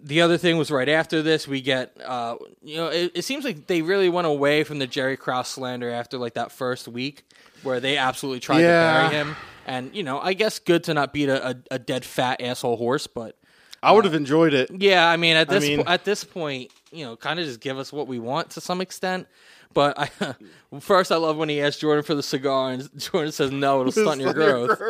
[0.02, 3.44] the other thing was right after this we get uh you know it, it seems
[3.44, 7.24] like they really went away from the jerry krause slander after like that first week
[7.62, 9.02] where they absolutely tried Yeah.
[9.04, 9.36] to bury him
[9.66, 12.76] and you know i guess good to not beat a, a, a dead fat asshole
[12.76, 13.36] horse but
[13.82, 14.70] I would have enjoyed it.
[14.72, 17.60] yeah i mean at this mean- po- at this point you know kind of just
[17.60, 19.26] give us what we want to some extent
[19.74, 20.10] but I,
[20.80, 23.92] first, I love when he asked Jordan for the cigar, and Jordan says, "No, it'll
[23.92, 24.80] stunt your growth."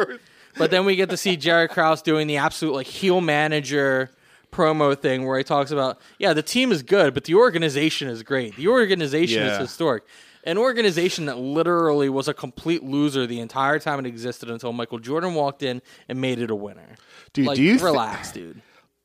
[0.56, 4.08] But then we get to see Jerry Krause doing the absolute like heel manager
[4.50, 8.22] promo thing where he talks about, yeah, the team is good, but the organization is
[8.22, 8.56] great.
[8.56, 10.04] The organization is historic.
[10.44, 14.98] an organization that literally was a complete loser the entire time it existed until Michael
[14.98, 16.96] Jordan walked in and made it a winner.
[17.32, 18.62] Dude, like, do you relax, dude?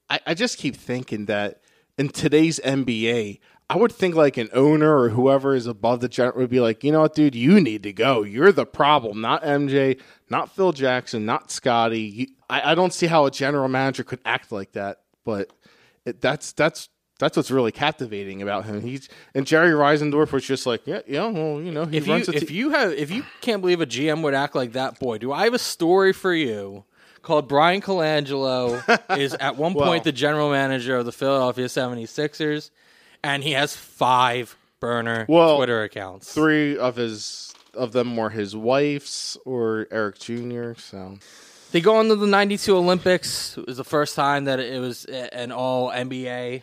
[0.09, 1.61] I, I just keep thinking that
[1.97, 3.39] in today's NBA,
[3.69, 6.83] I would think like an owner or whoever is above the general would be like,
[6.83, 8.23] you know what, dude, you need to go.
[8.23, 12.01] You're the problem, not MJ, not Phil Jackson, not Scottie.
[12.01, 15.51] You, I, I don't see how a general manager could act like that, but
[16.05, 18.81] it, that's that's that's what's really captivating about him.
[18.81, 22.15] He's and Jerry Reinsdorf was just like, yeah, yeah, well, you know, he If you
[22.15, 25.31] if you have if you can't believe a GM would act like that, boy, do
[25.31, 26.83] I have a story for you
[27.21, 28.81] called Bryan Colangelo
[29.17, 32.69] is at one Well- point the general manager of the Philadelphia 76ers
[33.23, 36.33] and he has five burner Well, Twitter accounts.
[36.33, 40.73] three of his of them were his wife's or Eric Jr.
[40.77, 41.17] So
[41.73, 43.57] They go into the 92 Olympics.
[43.57, 46.61] It was the first time that it was an all NBA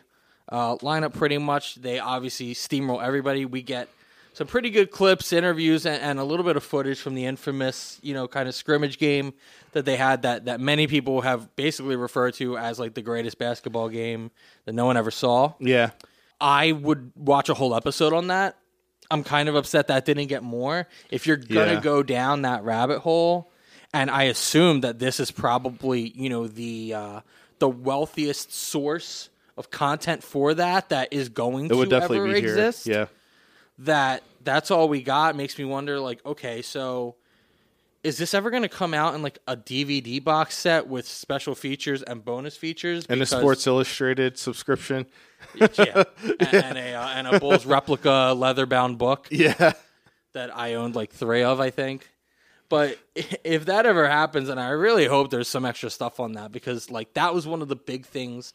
[0.48, 1.74] uh, lineup, pretty much.
[1.74, 3.44] They obviously steamroll everybody.
[3.44, 3.88] We get
[4.34, 7.98] some pretty good clips, interviews, and, and a little bit of footage from the infamous,
[8.02, 9.34] you know, kind of scrimmage game
[9.72, 13.36] that they had that, that many people have basically referred to as like the greatest
[13.36, 14.30] basketball game
[14.64, 15.54] that no one ever saw.
[15.58, 15.90] yeah,
[16.40, 18.56] I would watch a whole episode on that.
[19.10, 20.86] I'm kind of upset that didn't get more.
[21.10, 21.80] If you're gonna Yeah.
[21.80, 23.49] go down that rabbit hole,
[23.92, 27.20] and I assume that this is probably you know the uh,
[27.58, 32.32] the wealthiest source of content for that that is going it to would definitely ever
[32.32, 32.86] be exist.
[32.86, 32.94] here.
[32.94, 33.06] Yeah.
[33.80, 35.98] That that's all we got makes me wonder.
[36.00, 37.16] Like, okay, so
[38.02, 41.54] is this ever going to come out in like a DVD box set with special
[41.54, 43.04] features and bonus features?
[43.08, 45.06] and a Sports Illustrated subscription.
[45.54, 49.72] yeah, and, and a uh, and a Bulls replica leather bound book Yeah,
[50.32, 52.08] that I owned like three of, I think.
[52.70, 52.98] But
[53.44, 56.90] if that ever happens, and I really hope there's some extra stuff on that because
[56.90, 58.54] like that was one of the big things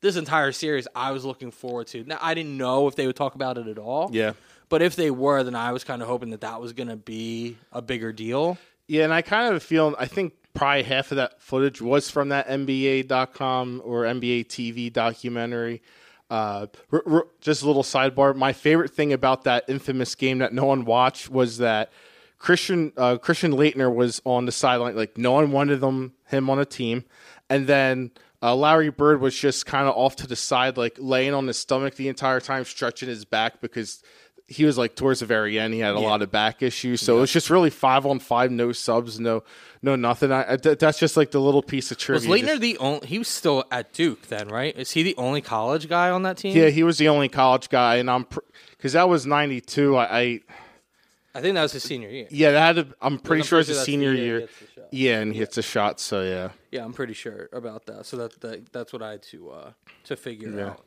[0.00, 2.04] this entire series I was looking forward to.
[2.04, 4.10] Now I didn't know if they would talk about it at all.
[4.12, 4.32] yeah,
[4.68, 6.96] But if they were, then I was kind of hoping that that was going to
[6.96, 8.56] be a bigger deal.
[8.88, 9.04] yeah.
[9.04, 12.46] And I kind of feel I think probably half of that footage was from that
[12.48, 15.82] NBA.com or NBA TV documentary.
[16.28, 18.34] Uh, r- r- just a little sidebar.
[18.34, 21.90] My favorite thing about that infamous game that no one watched was that
[22.38, 24.96] Christian uh, Christian Laettner was on the sideline.
[24.96, 27.04] Like no one wanted them him on a team,
[27.48, 28.10] and then
[28.42, 31.56] uh, Larry Bird was just kind of off to the side, like laying on his
[31.58, 34.02] stomach the entire time, stretching his back because
[34.48, 35.74] he was like towards the very end.
[35.74, 38.52] He had a lot of back issues, so it was just really five on five,
[38.52, 39.42] no subs, no
[39.82, 40.30] no nothing.
[40.30, 42.30] I, I- th- that's just like the little piece of Was trivia.
[42.30, 43.06] Leitner the only?
[43.08, 44.76] He was still at Duke then, right?
[44.76, 46.56] Is he the only college guy on that team?
[46.56, 48.26] yeah, he was the only college guy, and I'm
[48.76, 49.96] because that was '92.
[49.96, 50.40] I, I
[51.36, 52.26] I think that was his senior year.
[52.30, 52.88] yeah, that had.
[52.88, 54.48] To, I'm pretty I'm sure it's a senior year year.
[54.90, 56.00] Yeah, and he hits a shot.
[56.00, 58.06] So yeah, Yeah, I'm pretty sure about that.
[58.06, 59.70] So that, that that's what I had to uh,
[60.04, 60.84] to figure out.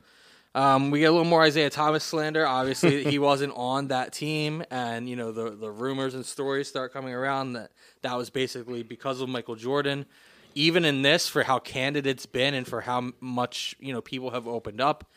[0.55, 2.47] Um, we get a little more Isiah Thomas slander.
[2.47, 6.91] Obviously, he wasn't on that team, and you know the the rumors and stories start
[6.91, 7.71] coming around that
[8.01, 10.05] that was basically because of Michael Jordan.
[10.55, 14.31] Even in this, for how candid it's been and for how much you know people
[14.31, 15.07] have opened up,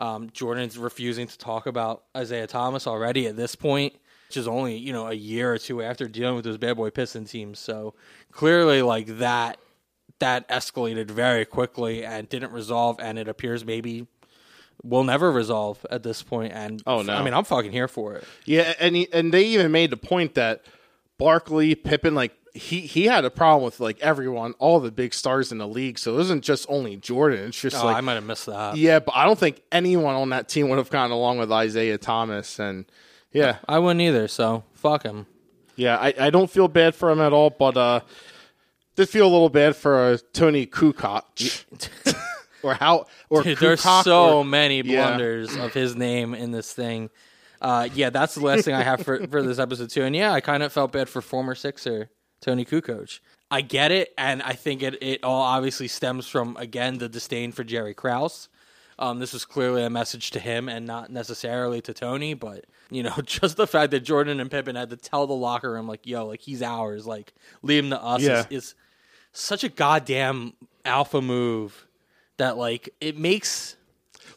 [0.00, 3.94] um, Jordan's refusing to talk about Isiah Thomas already at this point,
[4.30, 6.88] which is only you know a year or two after dealing with those bad boy
[6.90, 7.58] Piston teams.
[7.58, 7.94] So
[8.30, 9.58] clearly, like that
[10.20, 14.06] that escalated very quickly and didn't resolve, and it appears maybe
[14.84, 16.52] will never resolve at this point.
[16.52, 17.12] And Oh, no.
[17.14, 18.24] I mean, I'm fucking here for it.
[18.44, 20.64] yeah, and he, and they even made the point that
[21.18, 25.50] Barkley, Pippen, like he he had a problem with like everyone, all the big stars
[25.50, 25.98] in the league.
[25.98, 27.48] So it wasn't just only Jordan.
[27.48, 28.76] It's just Oh, like I might have missed that.
[28.76, 31.98] yeah, but I don't think anyone on that team would have gotten along with Isiah
[31.98, 32.58] Thomas.
[32.60, 32.84] And
[33.32, 34.28] yeah, I wouldn't either.
[34.28, 35.26] So fuck him.
[35.76, 38.00] yeah, I, I don't feel bad for him at all, but uh,
[38.96, 41.64] did feel a little bad for uh, Toni Kukoc.
[42.62, 45.06] or how or Dude, there's so or- many Yeah.
[45.08, 47.10] blunders of his name in this thing.
[47.62, 50.02] Uh, yeah, that's the last thing I have for, for this episode too.
[50.04, 52.10] And yeah, I kind of felt bad for former Sixer
[52.40, 53.20] Toni Kukoc.
[53.50, 57.50] I get it, and I think it it all obviously stems from again the disdain
[57.52, 58.48] for Jerry Krause.
[58.98, 63.02] Um, this was clearly a message to him and not necessarily to Toni, but you
[63.02, 66.06] know, just the fact that Jordan and Pippen had to tell the locker room like,
[66.06, 67.32] "Yo, like he's ours, like
[67.62, 68.40] leave him to us," Yeah.
[68.50, 68.74] is, is
[69.32, 70.52] such a goddamn
[70.84, 71.86] alpha move
[72.38, 73.76] that like it makes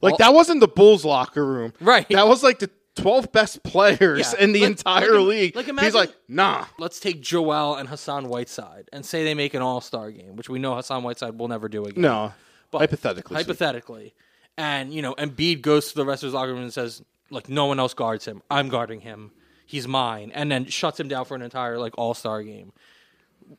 [0.01, 2.07] Like that wasn't the Bulls locker room, Right.
[2.09, 4.43] That was like the twelve best players Yeah.
[4.43, 5.55] in the Like- entire like- league.
[5.55, 6.65] like imagine, He's like, nah.
[6.77, 10.49] let's take Joel and Hassan Whiteside and say they make an All Star game, which
[10.49, 12.01] we know Hassan Whiteside will never do again.
[12.01, 12.33] No,
[12.69, 14.13] But hypothetically, hypothetically,
[14.57, 17.01] and you know, Embiid goes to the rest of his locker room and says,
[17.33, 18.41] "Like no one else guards him.
[18.49, 19.31] I'm guarding him.
[19.65, 22.73] He's mine," and then shuts him down for an entire like All Star game.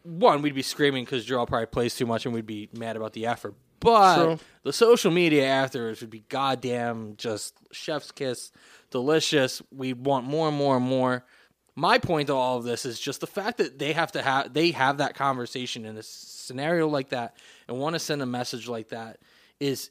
[0.03, 3.13] One, we'd be screaming because Joel probably plays too much, and we'd be mad about
[3.13, 3.55] the effort.
[3.81, 4.39] But True.
[4.63, 8.51] the social media afterwards would be goddamn just chef's kiss,
[8.91, 9.61] delicious.
[9.71, 11.25] We want more and more and more.
[11.77, 14.55] My point to all of this is just the fact that they have to have
[14.55, 17.37] they have that conversation in a scenario like that
[17.69, 19.19] and want to send a message like that
[19.61, 19.91] is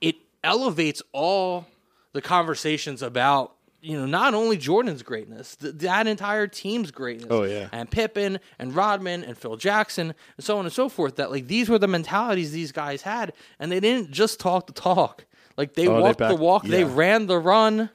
[0.00, 1.66] it elevates all
[2.12, 7.28] the conversations about you know not only Jordan's greatness, th- that entire team's greatness.
[7.30, 7.68] Oh, yeah.
[7.72, 11.16] and Pippen and Rodman and Phil Jackson and so on and so forth.
[11.16, 14.72] That like these were the mentalities these guys had, and they didn't just talk the
[14.72, 15.24] talk.
[15.56, 17.90] Like they Oh, they walked the back- walk, they ran the run,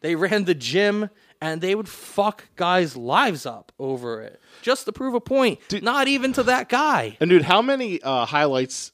[0.00, 1.10] they ran the gym,
[1.40, 5.60] and they would fuck guys' lives up over it just to prove a point.
[5.82, 7.16] Not even to that guy.
[7.20, 8.92] And dude, how many uh, highlights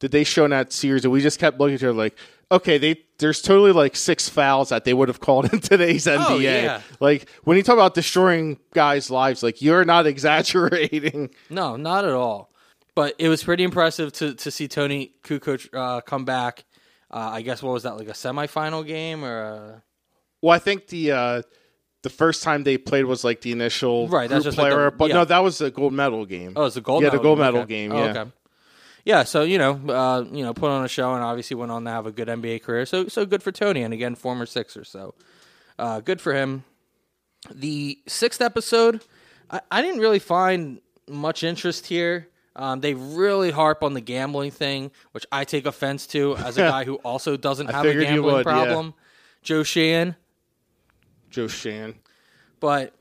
[0.00, 1.04] did they show in that series?
[1.04, 2.16] And we just kept looking at her like,
[2.52, 6.26] okay, they there's totally like six fouls that they would have called in today's NBA.
[6.28, 6.80] Oh, yeah.
[7.00, 10.06] Like when you talk about destroying guys' lives, like you're not
[10.56, 11.30] exaggerating.
[11.50, 12.50] No, not at all.
[12.94, 16.64] But it was pretty impressive to to see Toni Kukoc uh, come back.
[17.10, 19.82] Uh, I guess what was that like a semifinal game or a
[20.42, 21.42] Well, I think the uh,
[22.02, 24.96] the first time they played was like the initial Right, that's just like player, the-
[24.96, 25.14] but yeah.
[25.16, 26.52] no, that was a gold medal game.
[26.56, 27.44] Oh, it's a gold Yeah, medal the gold game.
[27.44, 27.68] medal Okay.
[27.68, 28.10] game, Oh, yeah.
[28.22, 28.30] okay.
[29.04, 31.84] Yeah, so you know, uh, you know, put on a show and obviously went on
[31.84, 32.86] to have a good NBA career.
[32.86, 34.84] So so good for Toni and again former Sixer.
[34.84, 35.14] So
[35.78, 36.64] uh, good for him.
[37.50, 39.02] The sixth episode,
[39.50, 42.28] I, I didn't really find much interest here.
[42.54, 46.60] Um, they really harp on the gambling thing, which I take offense to as a
[46.70, 48.52] guy who also doesn't have a gambling would, yeah.
[48.52, 48.94] problem.
[49.42, 50.14] Joe Sheehan,
[51.30, 51.94] Joe Shan.
[52.60, 52.94] but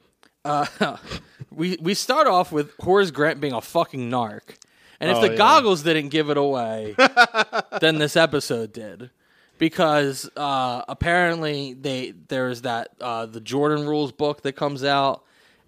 [0.43, 0.65] uh,
[1.51, 4.57] we we start off with Horace Grant being a fucking narc,
[5.01, 5.35] and if Oh, the yeah.
[5.37, 6.95] goggles didn't give it away,
[7.81, 9.09] then this episode did,
[9.57, 15.23] because uh, apparently they there's that uh, the Jordan Rules book that comes out.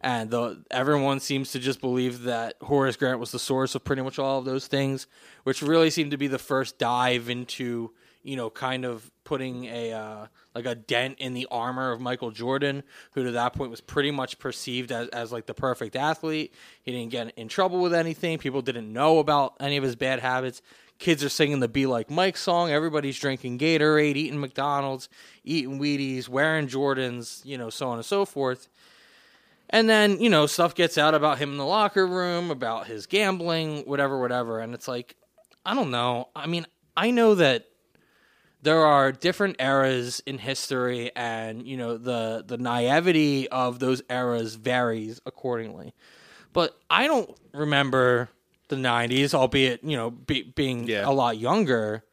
[0.05, 4.01] And the, everyone seems to just believe that Horace Grant was the source of pretty
[4.01, 5.07] much all of those things,
[5.45, 7.89] which really seemed to be the first dive into
[8.23, 12.31] you know, kind of putting a uh, like a dent in the armor of Michael
[12.31, 16.53] Jordan, who to that point was pretty much perceived as, as like the perfect athlete.
[16.81, 18.37] He didn't get in trouble with anything.
[18.37, 20.61] People didn't know about any of his bad habits.
[20.99, 22.71] Kids are singing the "Be Like Mike" song.
[22.71, 25.09] Everybody's drinking Gatorade, eating McDonald's,
[25.43, 28.69] eating Wheaties, wearing Jordans, you know, so on and so forth.
[29.69, 33.07] And then, you know, stuff gets out about him in the locker room, about his
[33.07, 34.59] gambling, whatever, whatever.
[34.59, 35.15] And it's like,
[35.65, 36.29] I don't know.
[36.35, 37.65] I mean, I know that
[38.63, 44.55] there are different eras in history and, you know, the the naivety of those eras
[44.55, 45.93] varies accordingly.
[46.53, 48.29] But I don't remember
[48.69, 51.03] the 90s, albeit, you know, be, being Yeah.
[51.07, 52.03] a lot younger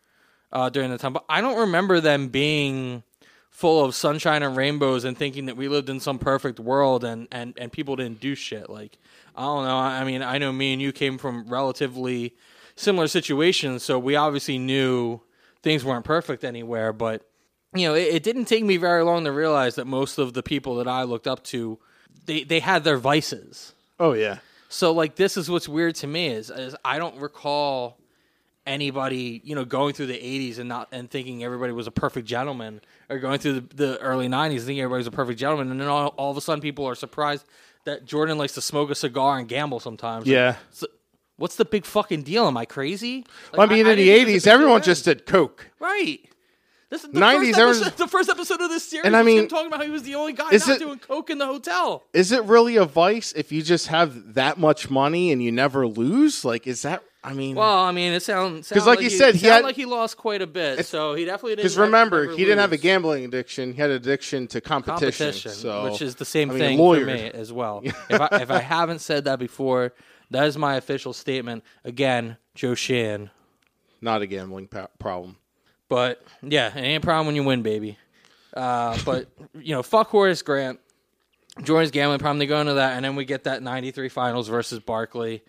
[0.52, 1.12] uh, during the time.
[1.12, 3.02] But I don't remember them being
[3.50, 7.28] full of sunshine and rainbows and thinking that we lived in some perfect world and,
[7.30, 8.68] and, and people didn't do shit.
[8.70, 8.98] Like,
[9.36, 9.76] I don't know.
[9.76, 12.34] I mean, I know me and you came from relatively
[12.76, 15.20] similar situations, so we obviously knew
[15.62, 16.92] things weren't perfect anywhere.
[16.92, 17.28] But,
[17.74, 20.42] you know, it, it didn't take me very long to realize that most of the
[20.42, 21.78] people that I looked up to,
[22.26, 23.74] they, they had their vices.
[23.98, 24.38] Oh yeah.
[24.68, 27.98] So like this is what's weird to me is, is I don't recall
[28.66, 32.28] anybody you know going through the 80s and not and thinking everybody was a perfect
[32.28, 35.80] gentleman or going through the, the early 90s thinking everybody was a perfect gentleman and
[35.80, 37.46] then all, all of a sudden people are surprised
[37.84, 40.26] that Jordan likes to smoke a cigar and gamble sometimes.
[40.26, 40.56] Yeah.
[40.70, 40.86] so-
[41.40, 42.46] what's the big fucking deal?
[42.46, 43.24] Am I crazy?
[43.52, 45.26] Well, I Like, mean, in didn't the think it was a '80s, everyone just did
[45.26, 45.70] coke.
[45.80, 46.20] right.
[46.90, 49.06] This is the 90s, first episode, the first episode of this series.
[49.06, 50.98] And I mean- him talking about how he was the only guy not it- doing
[50.98, 52.02] coke in the hotel.
[52.12, 55.86] Is it really a vice if you just have that much money and you never
[55.86, 56.44] lose?
[56.44, 57.04] Like, is that?
[57.22, 59.84] I mean, Well, I mean, it sounds 'Cause like you said, he had- like he
[59.84, 60.84] lost quite a bit.
[60.84, 61.64] So he definitely didn't.
[61.64, 65.26] because remember, he didn't have a gambling addiction; he had addiction to competition.
[65.26, 67.82] competition, so, which is the same I mean, thing for me as well.
[68.10, 69.92] if I if I haven't said that before,
[70.30, 71.64] that is my official statement.
[71.84, 73.30] Again, Joe Shan.
[74.00, 75.36] not a gambling pa- problem.
[75.88, 77.98] But yeah, it ain't a problem when you win, baby.
[78.54, 80.80] Uh, but you know, fuck Horace Grant.
[81.62, 82.38] Jordan's gambling problem.
[82.38, 85.42] They go into that, and then we get that '93 Finals versus Barkley.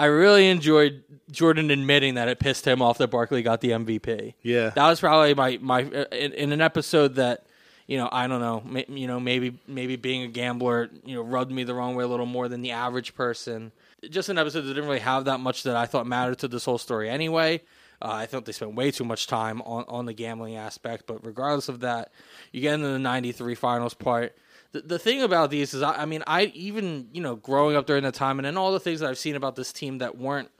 [0.00, 4.34] I really enjoyed Jordan admitting that it pissed him off that Barkley got the MVP.
[4.42, 4.70] Yeah.
[4.70, 7.46] that was probably my my uh, in, in an episode that
[7.88, 11.50] you know I don't know you know maybe maybe being a gambler you know rubbed
[11.50, 13.72] me the wrong way a little more than the average person.
[14.08, 16.64] Just an episode that didn't really have that much that I thought mattered to this
[16.64, 17.62] whole story anyway.
[18.00, 21.24] Uh, I thought they spent way too much time on, on the gambling aspect, but
[21.26, 22.12] regardless of that,
[22.52, 24.36] you get into the '93 finals part.
[24.70, 27.86] The, the thing about these is, I, I mean, I even you know growing up
[27.86, 30.16] during the time, and then all the things that I've seen about this team that
[30.16, 30.50] weren't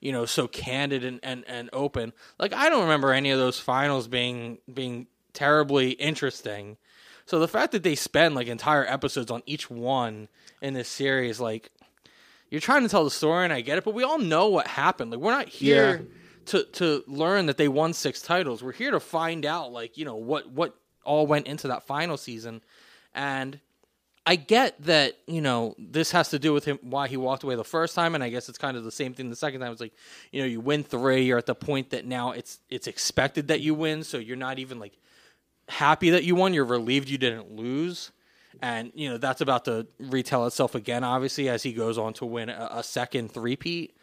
[0.00, 2.12] you know so candid and, and, and open.
[2.38, 6.76] Like I don't remember any of those finals being being terribly interesting.
[7.24, 10.28] So the fact that they spend like entire episodes on each one
[10.60, 11.70] in this series, like
[12.52, 14.66] you're trying to tell the story, and I get it, but we all know what
[14.68, 15.10] happened.
[15.10, 16.04] Like we're not here Yeah.
[16.46, 18.62] to to learn that they won six titles.
[18.62, 22.16] We're here to find out like, you know, what what all went into that final
[22.16, 22.60] season.
[23.14, 23.58] And
[24.26, 27.56] I get that, you know, this has to do with him why he walked away
[27.56, 29.72] the first time and I guess it's kind of the same thing the second time.
[29.72, 29.94] It's like,
[30.30, 33.60] you know, you win 3, you're at the point that now it's it's expected that
[33.62, 34.96] you win, so you're not even like
[35.68, 38.12] happy that you won, you're relieved you didn't lose.
[38.60, 42.26] And, you know, that's about to retell itself again obviously as he goes on to
[42.26, 43.96] win a, a second three-peat.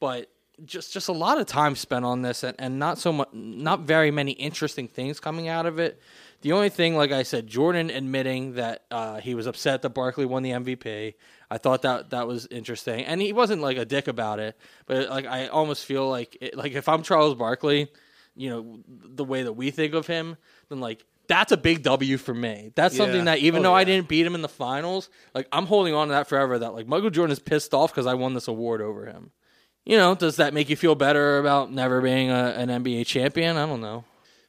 [0.00, 0.28] But
[0.64, 3.80] just just a lot of time spent on this and, and not so much not
[3.80, 6.00] very many interesting things coming out of it.
[6.42, 10.26] The only thing like i said jordan admitting that uh, he was upset that barkley
[10.26, 11.14] won the mvp
[11.50, 13.04] i thought that that was interesting.
[13.04, 16.56] And he wasn't like a dick about it but like i almost feel like it,
[16.56, 17.90] like if i'm charles barkley
[18.36, 20.36] you know the way that we think of him
[20.68, 22.72] then like that's a big W for me.
[22.74, 23.24] That's something Yeah.
[23.24, 23.84] that even Oh, though I yeah.
[23.86, 26.58] didn't beat him in the finals, like I'm holding on to that forever.
[26.58, 29.30] That like Michael Jordan is pissed off because I won this award over him.
[29.84, 33.56] You know, does that make you feel better about never being a, an NBA champion?
[33.56, 34.04] I don't know.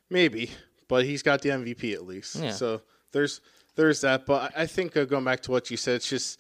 [0.09, 0.51] Maybe,
[0.88, 2.36] but he's got the MVP at least.
[2.38, 2.51] Yeah.
[2.51, 3.41] So there's
[3.76, 4.26] there's that.
[4.26, 6.39] But I I think uh, going back to what you said, it's just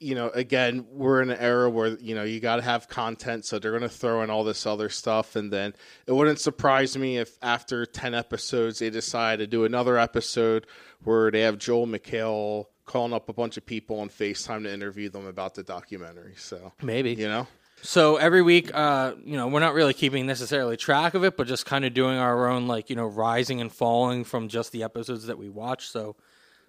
[0.00, 3.44] you know again we're in an era where you know you got to have content,
[3.44, 5.74] so they're going to throw in all this other stuff, and then
[6.06, 10.66] it wouldn't surprise me if after ten episodes they decide to do another episode
[11.02, 15.08] where they have Joel McHale calling up a bunch of people on Facetime to interview
[15.08, 16.34] them about the documentary.
[16.36, 17.14] So Maybe.
[17.14, 17.46] you know.
[17.82, 21.46] So every week, uh, you know, we're not really keeping necessarily track of it, but
[21.46, 24.82] just kind of doing our own, like, you know, rising and falling from just the
[24.82, 25.88] episodes that we watch.
[25.88, 26.16] So,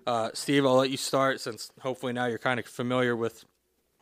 [0.08, 3.44] uh, Steve, I'll let you start since hopefully now you're kind of familiar with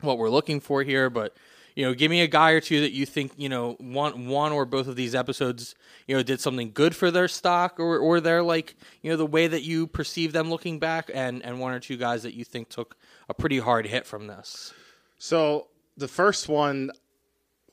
[0.01, 1.10] what we're looking for here.
[1.10, 1.36] But,
[1.76, 4.51] you know, give me a guy or two that you think, you know, one, one
[4.51, 5.74] or both of these episodes,
[6.08, 9.26] you know, did something good for their stock or, or their, like, you know, the
[9.26, 12.45] way that you perceive them looking back, and, and one or two guys that you
[12.45, 12.95] think took
[13.28, 14.74] a pretty hard hit from this.
[15.18, 16.91] So the first one,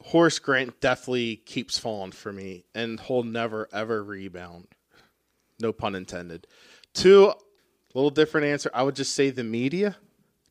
[0.01, 4.68] Horace Grant definitely keeps falling for me, and he'll never ever rebound.
[5.61, 6.47] No pun intended.
[6.95, 7.35] Two,
[7.95, 8.70] a little different answer.
[8.72, 9.97] I would just say the media,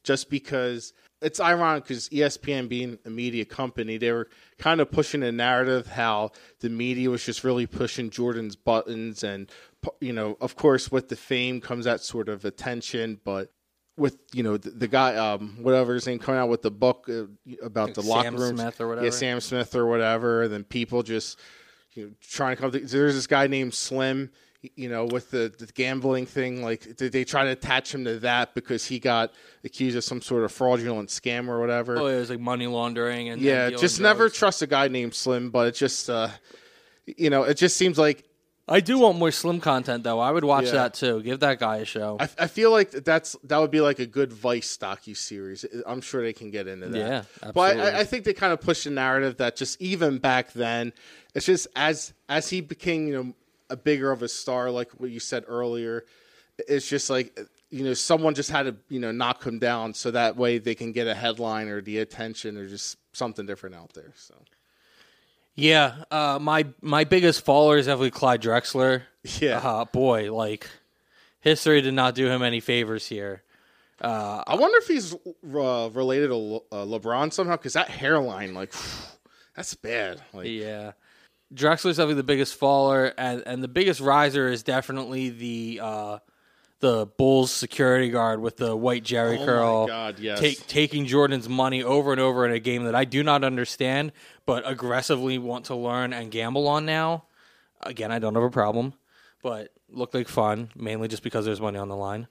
[0.04, 4.28] just because it's ironic because ESPN being a media company, they were
[4.58, 9.50] kind of pushing a narrative how the media was just really pushing Jordan's buttons, and
[10.00, 13.52] you know, of course, with the fame comes that sort of attention, but
[13.98, 17.08] with you know the, the guy um whatever his name coming out with the book
[17.10, 17.24] uh,
[17.62, 19.06] about the Sam locker room Smith or whatever.
[19.06, 21.38] yeah Sam Smith or whatever then people just
[21.94, 24.32] you know trying to come to, there's this guy named Slim
[24.76, 28.20] you know with the, the gambling thing like they, they try to attach him to
[28.20, 29.34] that because he got
[29.64, 33.30] accused of some sort of fraudulent scam or whatever Oh, it was like money laundering
[33.30, 34.38] and yeah and just never drugs.
[34.38, 36.30] trust a guy named Slim but it just uh
[37.05, 38.24] you know it just seems like
[38.68, 40.20] I do want more slim content though.
[40.20, 40.72] I would watch Yeah.
[40.74, 41.22] that too.
[41.24, 42.16] Give that guy a show.
[42.22, 45.66] I, I feel like that's that would be like a good Vice docu series.
[45.86, 46.97] I'm sure they can get into that.
[46.97, 47.82] Yeah, But I, absolutely.
[47.82, 50.93] I, I think they kind of pushed the narrative that just even back then,
[51.34, 53.34] it's just as as he became you know
[53.72, 56.06] a bigger of a star, like what you said earlier,
[56.68, 60.12] it's just like you know someone just had to you know knock him down so
[60.12, 63.94] that way they can get a headline or the attention or just something different out
[63.94, 64.12] there.
[64.16, 64.36] So
[65.56, 69.04] yeah, uh, my my biggest follower is definitely Clyde Drexler.
[69.40, 70.70] yeah, Uh, boy, like
[71.40, 73.44] history did not do him any favors here.
[74.04, 78.74] I wonder if he's uh, related to Le- uh, LeBron somehow because that hairline, like,
[79.56, 80.20] that's bad.
[80.34, 80.94] Like, Yeah.
[81.54, 86.20] Drexler's definitely the biggest faller, and, and the biggest riser is definitely the uh,
[86.80, 90.39] the Bulls security guard with the white Jheri Oh my curl, God, yes.
[90.39, 94.12] take, taking Jordan's money over and over in a game that I do not understand,
[94.45, 97.26] but aggressively want to learn and gamble on now.
[97.82, 98.93] Again, I don't have a problem,
[99.43, 102.28] but looked like fun, mainly just because there's money on the line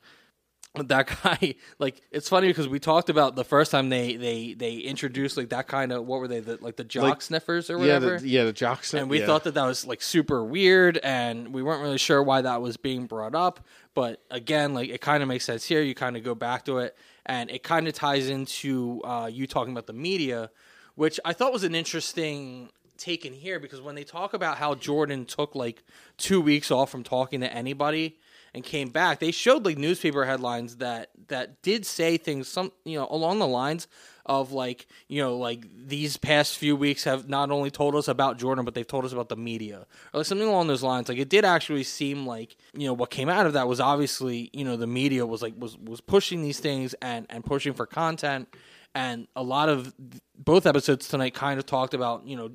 [0.85, 4.75] that guy like it's funny because we talked about the first time they they they
[4.77, 7.75] introduced like that kind of what were they the, like the jock Like- sniffers or
[7.75, 9.01] yeah, whatever the, yeah, the Jockson.
[9.01, 9.27] and we yeah.
[9.27, 12.77] thought that that was like super weird and we weren't really sure why that was
[12.77, 16.23] being brought up but again like it kind of makes sense here you kind of
[16.23, 16.97] go back to it
[17.27, 20.51] and it kind of ties into uh, you talking about the media
[20.95, 24.75] which i thought was an interesting take in here because when they talk about how
[24.77, 25.83] jordan took like
[26.17, 28.17] two weeks off from talking to anybody
[28.55, 32.99] and came back they showed like newspaper headlines that that did say things some you
[32.99, 33.87] know along the lines
[34.31, 38.39] of like you know like these past few weeks have not only told us about
[38.39, 39.87] Jordan but they've told us about the media.
[40.15, 41.09] Or like something along those lines.
[41.09, 44.49] Like it did actually seem like you know what came out of that was obviously
[44.53, 47.87] you know the media was like was was pushing these things and and pushing for
[47.87, 48.49] content.
[48.95, 49.93] And a lot of
[50.39, 52.53] both episodes tonight kind of talked about you know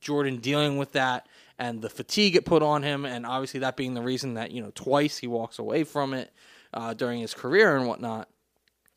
[0.00, 1.28] Jordan dealing with that
[1.58, 4.62] and the fatigue it put on him, and obviously that being the reason that you
[4.62, 6.32] know twice he walks away from it
[6.74, 8.28] uh, during his career and whatnot.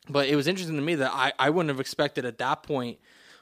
[0.09, 2.97] But it was interesting to me that I, I wouldn't have expected at that point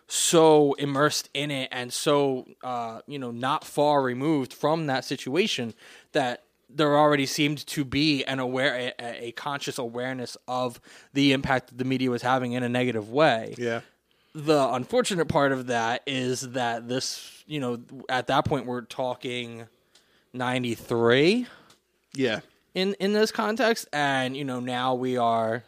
[0.07, 5.73] so immersed in it and so uh, you know not far removed from that situation
[6.13, 10.79] that there already seemed to be an aware a, a conscious awareness of
[11.13, 13.81] the impact that the media was having in a negative way Yeah.
[14.35, 19.67] The unfortunate part of that is that this, you know, at that point we're talking
[20.33, 21.47] 93
[22.15, 22.39] Yeah.
[22.75, 25.63] in in this context and you know now we are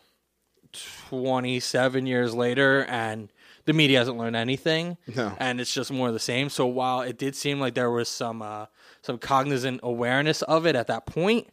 [1.10, 3.30] 27 years later and
[3.66, 5.34] the media hasn't learned anything No.
[5.39, 8.10] and it's just more of the same so while it did seem like there was
[8.10, 8.66] some uh,
[9.01, 11.47] some cognizant awareness of it at that point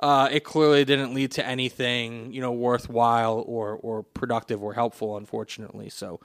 [0.00, 5.16] uh, it clearly didn't lead to anything you know worthwhile or or productive or helpful
[5.16, 6.20] unfortunately so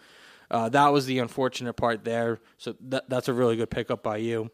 [0.49, 4.17] uh, that was the unfortunate part there so that, that's a really good pickup by
[4.17, 4.49] you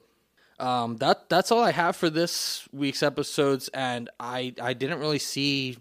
[0.60, 5.20] um, that that's all I have for this week's episodes, and I I didn't really
[5.20, 5.78] see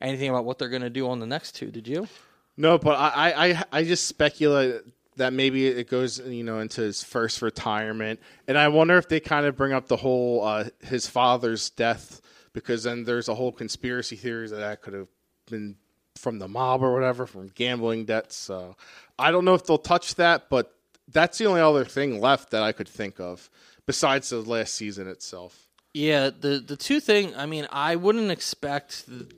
[0.00, 1.70] anything about what they're going to do on the next two.
[1.70, 2.08] Did you?
[2.56, 4.82] No, but I, I, I just speculate
[5.16, 9.20] that maybe it goes, you know, into his first retirement, and I wonder if they
[9.20, 12.20] kind of bring up the whole uh, his father's death
[12.52, 15.08] because then there's a whole conspiracy theories that that could have
[15.50, 15.76] been
[16.16, 18.36] from the mob or whatever, from gambling debts.
[18.36, 18.76] So
[19.18, 20.72] I don't know if they'll touch that, but
[21.08, 23.48] that's the only other thing left that I could think of
[23.86, 25.68] besides the last season itself.
[25.94, 27.34] Yeah, the the two thing.
[27.36, 29.06] I mean, I wouldn't expect.
[29.06, 29.30] th-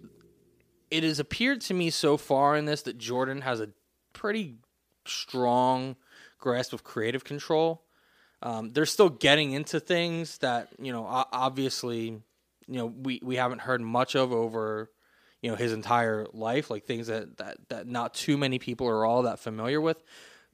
[0.90, 3.68] It has appeared to me so far in this that Jordan has a
[4.12, 4.56] pretty
[5.06, 5.96] strong
[6.40, 7.82] grasp of creative control.
[8.42, 12.04] Um, they're still getting into things that you know, obviously,
[12.66, 14.90] you know, we we haven't heard much of over
[15.42, 19.04] you know his entire life, like things that that that not too many people are
[19.04, 20.02] all that familiar with.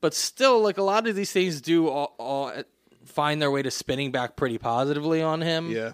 [0.01, 2.53] But still, like a lot of these things do all, all
[3.07, 5.93] find their way to spinning back pretty positively on him Yeah.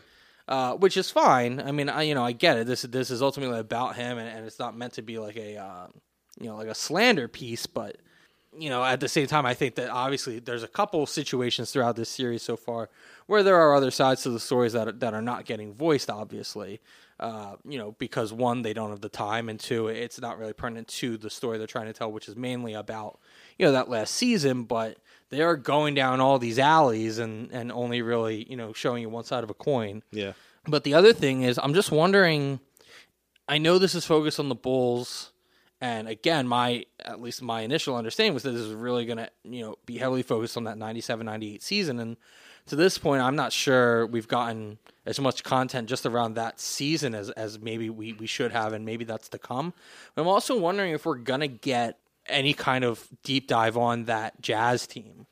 [0.49, 1.61] uh, which is fine.
[1.61, 2.67] I mean, I you know I get it.
[2.67, 5.57] This this is ultimately about him, and, and it's not meant to be like a
[5.59, 5.87] uh,
[6.41, 7.67] you know like a slander piece.
[7.67, 7.99] But
[8.59, 11.95] you know, at the same time, I think that obviously there's a couple situations throughout
[11.95, 12.91] this series so far
[13.27, 16.11] where there are other sides to the stories that are, that are not getting voiced.
[16.11, 16.81] Obviously,
[17.21, 20.53] uh, you know, because one they don't have the time, and two it's not really
[20.53, 23.21] pertinent to the story they're trying to tell, which is mainly about
[23.59, 24.99] you know that last season, but.
[25.31, 29.09] They are going down all these alleys and, and only really, you know, showing you
[29.09, 30.03] one side of a coin.
[30.11, 30.33] Yeah.
[30.67, 32.61] But the other thing is, I'm just wondering.
[33.49, 35.33] I know this is focused on the Bulls,
[35.81, 39.31] and again, my at least my initial understanding was that this is really going to
[39.45, 41.99] you know be heavily focused on that 97-98 season.
[41.99, 42.17] And
[42.71, 47.15] to this point, I'm not sure we've gotten as much content just around that season
[47.15, 49.73] as as maybe we we should have, and maybe that's to come.
[50.15, 54.41] But I'm also wondering if we're gonna get any kind of deep dive on that
[54.41, 55.27] Jazz team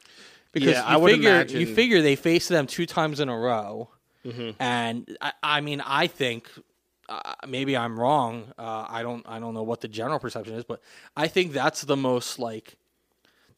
[0.52, 3.28] because Yeah, you I would figure imagine- you figure they faced them two times in
[3.28, 3.88] a row.
[4.24, 4.50] Mm-hmm.
[4.60, 6.50] And I, I mean, I think
[7.08, 8.52] uh, maybe I'm wrong.
[8.58, 9.24] Uh, I don't.
[9.28, 10.80] I don't know what the general perception is, but
[11.16, 12.76] I think that's the most like.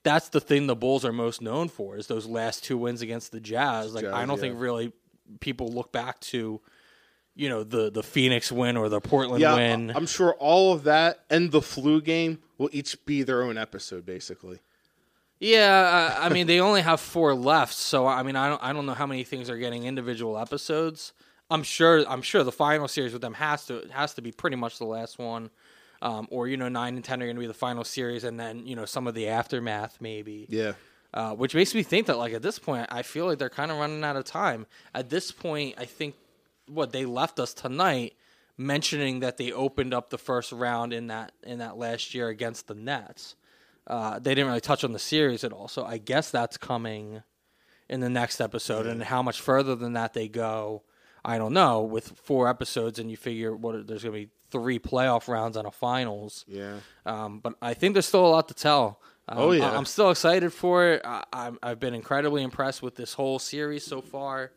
[0.03, 3.33] That's the thing the Bulls are most known for is those last two wins against
[3.33, 3.95] the Jazz.
[3.95, 4.41] Like Jazz, I don't yeah.
[4.41, 4.93] think really
[5.41, 6.61] people look back to,
[7.35, 9.93] you know, the the Phoenix win or the Portland Yeah, win.
[9.95, 14.07] I'm sure all of that and the flu game will each be their own episode,
[14.07, 14.61] basically.
[15.39, 18.73] Yeah, I, I mean they only have four left, so I mean I don't I
[18.73, 21.13] don't know how many things are getting individual episodes.
[21.51, 24.57] I'm sure I'm sure the final series with them has to has to be pretty
[24.57, 25.51] much the last one,
[26.03, 28.39] um, or you know nine and ten are going to be the final series, and
[28.39, 30.47] then you know some of the aftermath maybe.
[30.49, 30.73] Yeah.
[31.13, 33.73] Uh, which makes me think that like at this point I feel like they're kind
[33.73, 34.67] of running out of time.
[34.95, 36.15] At this point, I think
[36.69, 38.15] what they left us tonight
[38.57, 42.69] mentioning that they opened up the first round in that in that last year against
[42.69, 43.35] the Nets.
[43.87, 47.23] Uh, they didn't really touch on the series at all, so I guess that's coming
[47.89, 48.87] in the next episode.
[48.87, 50.83] And how much further than that they go,
[51.25, 51.81] I don't know.
[51.81, 55.67] With four episodes, and you figure what there's going to be three playoff rounds and
[55.67, 56.45] a finals.
[56.49, 56.79] Yeah.
[57.07, 59.01] Um, but I think there's still a lot to tell.
[59.29, 59.71] Um, Oh, yeah.
[59.71, 61.03] I- I'm still excited for it.
[61.05, 64.51] I, I'm, I've been incredibly impressed with this whole series so far.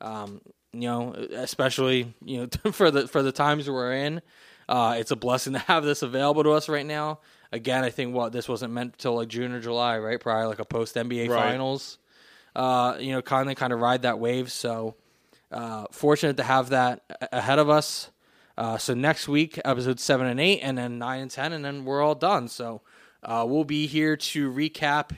[0.00, 0.40] Um,
[0.72, 4.22] you know, especially you know for the for the times we're in,
[4.68, 7.18] uh, it's a blessing to have this available to us right now.
[7.52, 10.20] Again, I think what this wasn't meant till like June or July, right?
[10.20, 11.36] Probably like a post NBA Right.
[11.42, 11.98] finals.
[12.54, 14.50] Uh, you know, kind of kind of ride that wave.
[14.52, 14.94] So
[15.50, 18.10] uh, fortunate to have that ahead of us.
[18.58, 21.84] Uh, so next week, episode seven and eight, and then nine and ten, and then
[21.84, 22.48] we're all done.
[22.48, 22.82] So
[23.22, 25.12] uh, we'll be here to recap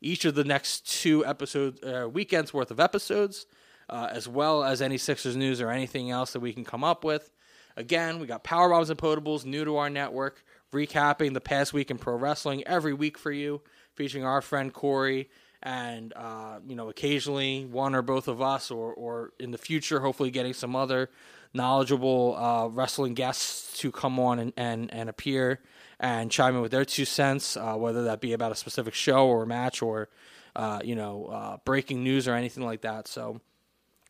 [0.00, 3.46] each of the next two episodes, uh, weekends worth of episodes,
[3.88, 7.04] uh, as well as any Sixers news or anything else that we can come up
[7.04, 7.30] with.
[7.76, 11.90] Again, we got Power Bombs and Potables new to our network, recapping the past week
[11.90, 13.60] in pro wrestling every week for you,
[13.94, 15.28] featuring our friend Corey
[15.62, 20.00] and uh, you know occasionally one or both of us, or or in the future,
[20.00, 21.10] hopefully getting some other
[21.56, 25.60] knowledgeable uh, wrestling guests to come on and, and, and appear
[25.98, 29.26] and chime in with their two cents, uh, whether that be about a specific show
[29.26, 30.08] or match or
[30.54, 33.08] uh, you know uh, breaking news or anything like that.
[33.08, 33.40] So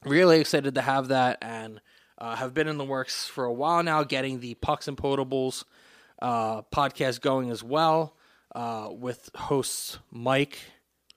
[0.04, 1.80] really excited to have that and
[2.18, 5.64] uh, have been in the works for a while now, getting the Pucks and Potables
[6.20, 8.16] uh, podcast going as well
[8.90, 10.58] with hosts Mike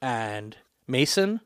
[0.01, 0.57] and
[0.88, 1.41] Mason.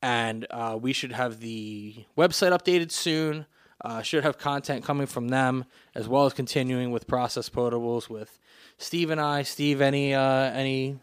[0.00, 0.46] And
[0.80, 3.46] we should have the website updated soon.
[3.84, 5.64] Uh, should have content coming from them
[5.94, 8.38] as well as continuing with Process Potables with
[8.78, 9.42] Steve and I.
[9.42, 10.98] Steve, any uh, any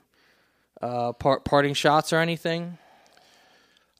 [0.79, 2.77] part, parting shots or anything?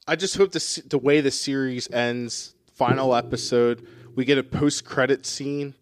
[0.08, 4.86] I just hope the the way the series ends, final episode, we get a post
[4.86, 5.76] credit scene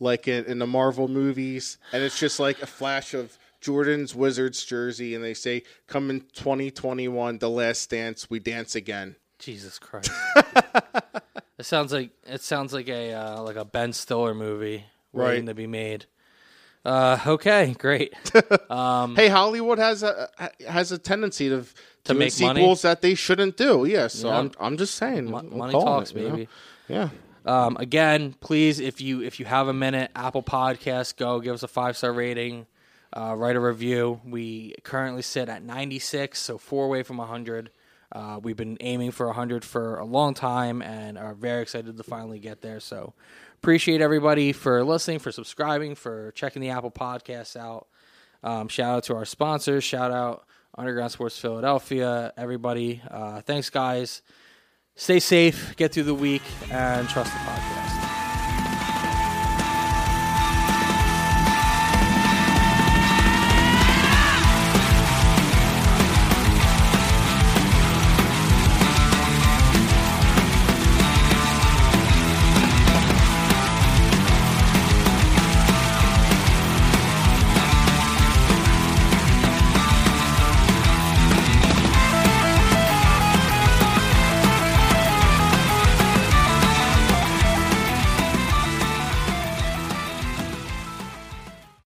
[0.00, 4.64] like in, in, the Marvel movies, and it's just like a flash of Jordan's Wizards
[4.64, 10.10] jersey, and they say, "Come in 2021, the last dance, we dance again." Jesus Christ!
[11.58, 15.46] it sounds like it sounds like a uh, like a Ben Stiller movie waiting right.
[15.46, 16.06] to be made.
[16.84, 18.14] Uh, okay, great.
[18.70, 20.28] Um, hey, Hollywood has a
[20.68, 21.64] has a tendency to
[22.04, 22.92] to make sequels money?
[22.92, 23.84] that they shouldn't do.
[23.84, 26.48] Yeah, so I'm I'm just saying, money talks, it, baby.
[26.88, 27.02] You know?
[27.04, 27.08] Yeah.
[27.46, 31.62] Um, again, please, if you if you have a minute, Apple Podcast, go give us
[31.62, 32.66] a five star rating,
[33.12, 34.20] uh, write a review.
[34.24, 37.70] We currently sit at 96, so four away from 100.
[38.14, 42.02] Uh, we've been aiming for 100 for a long time and are very excited to
[42.02, 42.78] finally get there.
[42.80, 43.12] So
[43.56, 47.88] appreciate everybody for listening, for subscribing, for checking the Apple Podcasts out.
[48.42, 49.82] Um, shout out to our sponsors.
[49.82, 50.46] Shout out
[50.76, 52.32] Underground Sports Philadelphia.
[52.36, 54.22] Everybody, uh, thanks, guys.
[54.96, 57.93] Stay safe, get through the week, and trust the podcast.